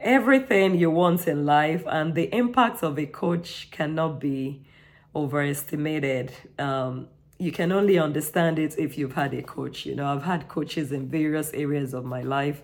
everything 0.00 0.76
you 0.76 0.90
want 0.90 1.26
in 1.26 1.44
life, 1.44 1.82
and 1.88 2.14
the 2.14 2.32
impact 2.32 2.84
of 2.84 2.96
a 2.96 3.06
coach 3.06 3.68
cannot 3.72 4.20
be 4.20 4.62
overestimated. 5.16 6.32
Um, 6.58 7.08
you 7.38 7.50
can 7.50 7.72
only 7.72 7.98
understand 7.98 8.58
it 8.60 8.78
if 8.78 8.96
you've 8.96 9.14
had 9.14 9.34
a 9.34 9.42
coach. 9.42 9.84
You 9.84 9.96
know, 9.96 10.06
I've 10.06 10.22
had 10.22 10.48
coaches 10.48 10.92
in 10.92 11.08
various 11.08 11.50
areas 11.52 11.92
of 11.92 12.04
my 12.04 12.22
life. 12.22 12.62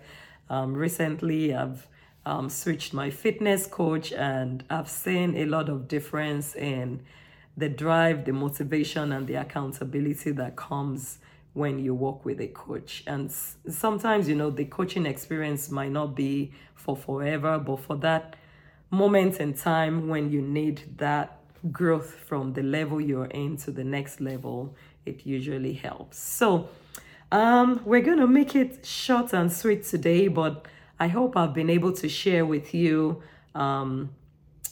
Um, 0.49 0.73
recently, 0.73 1.53
I've 1.53 1.85
um, 2.25 2.49
switched 2.49 2.93
my 2.93 3.09
fitness 3.09 3.67
coach, 3.67 4.11
and 4.11 4.63
I've 4.69 4.89
seen 4.89 5.35
a 5.37 5.45
lot 5.45 5.69
of 5.69 5.87
difference 5.87 6.55
in 6.55 7.01
the 7.57 7.69
drive, 7.69 8.25
the 8.25 8.33
motivation, 8.33 9.11
and 9.11 9.27
the 9.27 9.35
accountability 9.35 10.31
that 10.31 10.55
comes 10.55 11.19
when 11.53 11.79
you 11.79 11.93
work 11.93 12.25
with 12.25 12.41
a 12.41 12.47
coach. 12.47 13.03
And 13.07 13.31
sometimes, 13.31 14.27
you 14.27 14.35
know, 14.35 14.49
the 14.49 14.65
coaching 14.65 15.05
experience 15.05 15.71
might 15.71 15.91
not 15.91 16.15
be 16.15 16.51
for 16.75 16.97
forever, 16.97 17.57
but 17.59 17.79
for 17.79 17.95
that 17.97 18.35
moment 18.91 19.39
in 19.39 19.53
time 19.53 20.09
when 20.09 20.29
you 20.29 20.41
need 20.41 20.97
that 20.97 21.39
growth 21.71 22.13
from 22.27 22.53
the 22.53 22.61
level 22.61 22.99
you're 22.99 23.25
in 23.25 23.57
to 23.57 23.71
the 23.71 23.83
next 23.83 24.19
level, 24.19 24.75
it 25.05 25.25
usually 25.25 25.73
helps. 25.73 26.19
So, 26.19 26.69
um, 27.31 27.81
we're 27.85 28.01
going 28.01 28.19
to 28.19 28.27
make 28.27 28.55
it 28.55 28.85
short 28.85 29.33
and 29.33 29.51
sweet 29.51 29.83
today, 29.83 30.27
but 30.27 30.67
I 30.99 31.07
hope 31.07 31.35
I've 31.35 31.53
been 31.53 31.69
able 31.69 31.91
to 31.93 32.07
share 32.07 32.45
with 32.45 32.73
you 32.73 33.21
um, 33.53 34.11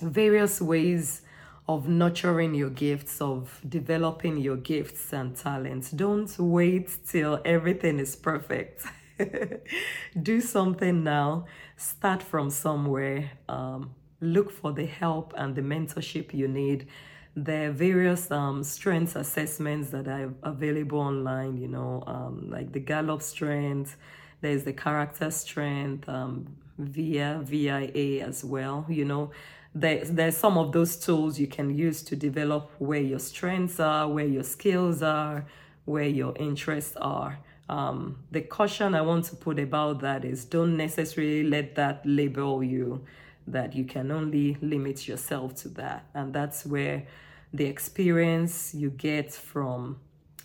various 0.02 0.62
ways 0.62 1.22
of 1.68 1.88
nurturing 1.88 2.54
your 2.54 2.70
gifts, 2.70 3.22
of 3.22 3.62
developing 3.68 4.38
your 4.38 4.58
gifts 4.58 5.14
and 5.14 5.36
talents. 5.36 5.92
Don't 5.92 6.38
wait 6.38 6.90
till 7.08 7.42
everything 7.46 8.00
is 8.00 8.16
perfect. 8.16 8.86
Do 10.22 10.42
something 10.42 11.04
now. 11.04 11.46
Start 11.78 12.22
from 12.22 12.50
somewhere. 12.50 13.32
Um, 13.48 13.92
look 14.20 14.52
for 14.52 14.72
the 14.74 14.86
help 14.86 15.34
and 15.38 15.56
the 15.56 15.62
mentorship 15.62 16.34
you 16.34 16.48
need. 16.48 16.88
There 17.36 17.70
are 17.70 17.72
various 17.72 18.30
um, 18.30 18.64
strengths 18.64 19.16
assessments 19.16 19.90
that 19.90 20.08
are 20.08 20.34
available 20.44 21.00
online, 21.00 21.58
you 21.58 21.68
know, 21.68 22.04
um, 22.06 22.50
like 22.50 22.72
the 22.74 22.80
Gallup 22.80 23.22
Strength 23.22 23.98
there's 24.44 24.66
the 24.66 24.74
character 24.74 25.32
strength 25.32 26.08
um, 26.10 26.46
via 26.78 27.40
VIA 27.44 28.26
as 28.28 28.44
well. 28.44 28.86
You 28.90 29.06
know, 29.06 29.32
there, 29.74 30.04
there's 30.04 30.36
some 30.36 30.58
of 30.58 30.74
those 30.74 30.98
tools 30.98 31.40
you 31.40 31.48
can 31.48 31.76
use 31.76 32.04
to 32.04 32.18
develop 32.18 32.70
where 32.78 33.00
your 33.00 33.20
strengths 33.20 33.80
are, 33.80 34.08
where 34.10 34.26
your 34.26 34.44
skills 34.44 35.02
are, 35.02 35.46
where 35.86 36.10
your 36.10 36.36
interests 36.38 36.98
are. 36.98 37.40
Um, 37.70 38.18
the 38.32 38.42
caution 38.42 38.94
I 38.94 39.02
want 39.02 39.24
to 39.26 39.38
put 39.38 39.60
about 39.60 40.02
that 40.02 40.26
is 40.26 40.44
don't 40.44 40.76
necessarily 40.76 41.44
let 41.44 41.76
that 41.76 42.02
label 42.04 42.62
you 42.62 43.06
that 43.48 43.74
you 43.74 43.86
can 43.86 44.12
only 44.12 44.58
limit 44.62 45.08
yourself 45.08 45.56
to 45.62 45.70
that. 45.70 46.06
And 46.14 46.34
that's 46.34 46.66
where 46.66 47.08
the 47.54 47.64
experience 47.64 48.74
you 48.74 48.90
get 48.90 49.32
from 49.32 50.00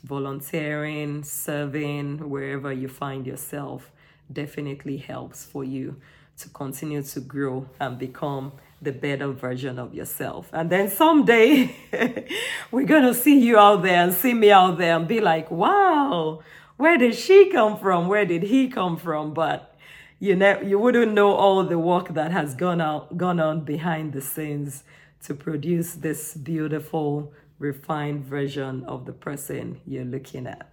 volunteering, 0.04 1.22
serving, 1.22 2.28
wherever 2.28 2.72
you 2.72 2.88
find 2.88 3.26
yourself, 3.26 3.90
definitely 4.32 4.98
helps 4.98 5.44
for 5.44 5.64
you 5.64 5.96
to 6.38 6.48
continue 6.50 7.02
to 7.02 7.20
grow 7.20 7.68
and 7.80 7.98
become 7.98 8.52
the 8.80 8.92
better 8.92 9.28
version 9.28 9.78
of 9.78 9.92
yourself. 9.94 10.48
And 10.52 10.70
then 10.70 10.88
someday 10.88 11.74
we're 12.70 12.87
going 12.87 13.02
to 13.02 13.14
see 13.14 13.38
you 13.40 13.58
out 13.58 13.82
there 13.82 14.02
and 14.04 14.14
see 14.14 14.34
me 14.34 14.50
out 14.50 14.78
there 14.78 14.96
and 14.96 15.08
be 15.08 15.20
like, 15.20 15.50
wow, 15.50 16.40
where 16.76 16.96
did 16.96 17.16
she 17.16 17.50
come 17.50 17.76
from? 17.78 18.06
Where 18.06 18.24
did 18.24 18.44
he 18.44 18.68
come 18.68 18.96
from? 18.96 19.34
But 19.34 19.74
you 20.20 20.34
know, 20.34 20.61
you 20.61 20.78
wouldn't 20.78 21.12
know 21.12 21.32
all 21.32 21.62
the 21.62 21.78
work 21.78 22.14
that 22.14 22.32
has 22.32 22.54
gone 22.54 22.80
out, 22.80 23.16
gone 23.16 23.38
on 23.38 23.61
behind 23.64 24.12
the 24.12 24.20
scenes 24.20 24.82
to 25.22 25.34
produce 25.34 25.94
this 25.94 26.34
beautiful, 26.34 27.32
refined 27.59 28.25
version 28.25 28.85
of 28.85 29.05
the 29.05 29.12
person 29.12 29.81
you're 29.87 30.05
looking 30.05 30.47
at. 30.47 30.71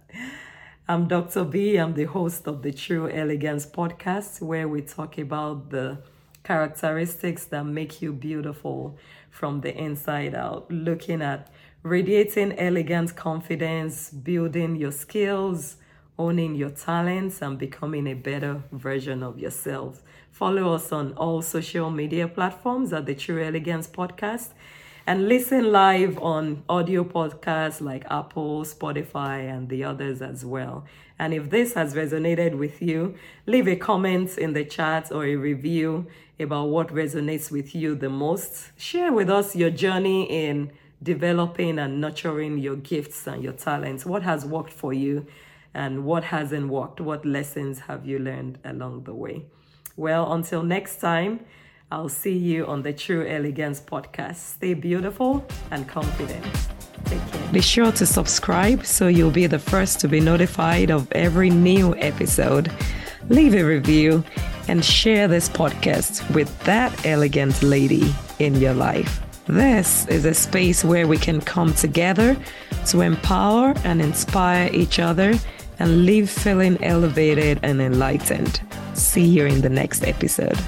I'm 0.88 1.08
Dr. 1.08 1.44
B. 1.44 1.76
I'm 1.76 1.94
the 1.94 2.04
host 2.04 2.46
of 2.46 2.62
the 2.62 2.72
True 2.72 3.10
Elegance 3.10 3.66
podcast, 3.66 4.40
where 4.40 4.68
we 4.68 4.82
talk 4.82 5.18
about 5.18 5.70
the 5.70 5.98
characteristics 6.44 7.44
that 7.46 7.64
make 7.64 8.00
you 8.00 8.12
beautiful 8.12 8.96
from 9.30 9.62
the 9.62 9.76
inside 9.76 10.34
out, 10.34 10.70
looking 10.70 11.22
at 11.22 11.50
radiating 11.82 12.56
elegant 12.56 13.16
confidence, 13.16 14.10
building 14.10 14.76
your 14.76 14.92
skills, 14.92 15.76
owning 16.18 16.54
your 16.54 16.70
talents, 16.70 17.42
and 17.42 17.58
becoming 17.58 18.06
a 18.06 18.14
better 18.14 18.62
version 18.70 19.24
of 19.24 19.40
yourself. 19.40 20.02
Follow 20.30 20.72
us 20.72 20.92
on 20.92 21.12
all 21.14 21.42
social 21.42 21.90
media 21.90 22.28
platforms 22.28 22.92
at 22.92 23.06
the 23.06 23.14
True 23.14 23.42
Elegance 23.42 23.88
Podcast 23.88 24.50
and 25.06 25.28
listen 25.28 25.70
live 25.70 26.18
on 26.18 26.64
audio 26.68 27.04
podcasts 27.04 27.80
like 27.80 28.04
Apple, 28.10 28.64
Spotify, 28.64 29.48
and 29.48 29.68
the 29.68 29.84
others 29.84 30.20
as 30.20 30.44
well. 30.44 30.84
And 31.16 31.32
if 31.32 31.48
this 31.50 31.74
has 31.74 31.94
resonated 31.94 32.58
with 32.58 32.82
you, 32.82 33.14
leave 33.46 33.68
a 33.68 33.76
comment 33.76 34.36
in 34.36 34.52
the 34.52 34.64
chat 34.64 35.12
or 35.12 35.24
a 35.24 35.36
review 35.36 36.08
about 36.40 36.70
what 36.70 36.88
resonates 36.88 37.52
with 37.52 37.72
you 37.72 37.94
the 37.94 38.10
most. 38.10 38.72
Share 38.76 39.12
with 39.12 39.30
us 39.30 39.54
your 39.54 39.70
journey 39.70 40.24
in 40.24 40.72
developing 41.00 41.78
and 41.78 42.00
nurturing 42.00 42.58
your 42.58 42.76
gifts 42.76 43.28
and 43.28 43.44
your 43.44 43.52
talents. 43.52 44.04
What 44.04 44.24
has 44.24 44.44
worked 44.44 44.72
for 44.72 44.92
you 44.92 45.26
and 45.72 46.04
what 46.04 46.24
hasn't 46.24 46.68
worked? 46.68 47.00
What 47.00 47.24
lessons 47.24 47.78
have 47.80 48.04
you 48.04 48.18
learned 48.18 48.58
along 48.64 49.04
the 49.04 49.14
way? 49.14 49.44
Well, 49.96 50.32
until 50.32 50.64
next 50.64 50.96
time, 50.96 51.40
I'll 51.92 52.08
see 52.08 52.36
you 52.36 52.66
on 52.66 52.82
the 52.82 52.92
True 52.92 53.24
Elegance 53.26 53.80
podcast. 53.80 54.36
Stay 54.36 54.74
beautiful 54.74 55.46
and 55.70 55.88
confident. 55.88 56.44
Take 57.04 57.24
care. 57.30 57.52
Be 57.52 57.60
sure 57.60 57.92
to 57.92 58.04
subscribe 58.04 58.84
so 58.84 59.06
you'll 59.06 59.30
be 59.30 59.46
the 59.46 59.60
first 59.60 60.00
to 60.00 60.08
be 60.08 60.18
notified 60.18 60.90
of 60.90 61.10
every 61.12 61.48
new 61.48 61.94
episode. 61.96 62.72
Leave 63.28 63.54
a 63.54 63.62
review 63.62 64.24
and 64.66 64.84
share 64.84 65.28
this 65.28 65.48
podcast 65.48 66.28
with 66.34 66.58
that 66.64 67.06
elegant 67.06 67.62
lady 67.62 68.12
in 68.40 68.56
your 68.56 68.74
life. 68.74 69.22
This 69.46 70.08
is 70.08 70.24
a 70.24 70.34
space 70.34 70.84
where 70.84 71.06
we 71.06 71.18
can 71.18 71.40
come 71.40 71.72
together 71.72 72.36
to 72.86 73.00
empower 73.02 73.74
and 73.84 74.02
inspire 74.02 74.68
each 74.72 74.98
other 74.98 75.34
and 75.78 76.04
live 76.04 76.28
feeling 76.28 76.82
elevated 76.82 77.60
and 77.62 77.80
enlightened. 77.80 78.60
See 78.94 79.24
you 79.24 79.46
in 79.46 79.60
the 79.60 79.68
next 79.68 80.02
episode. 80.02 80.58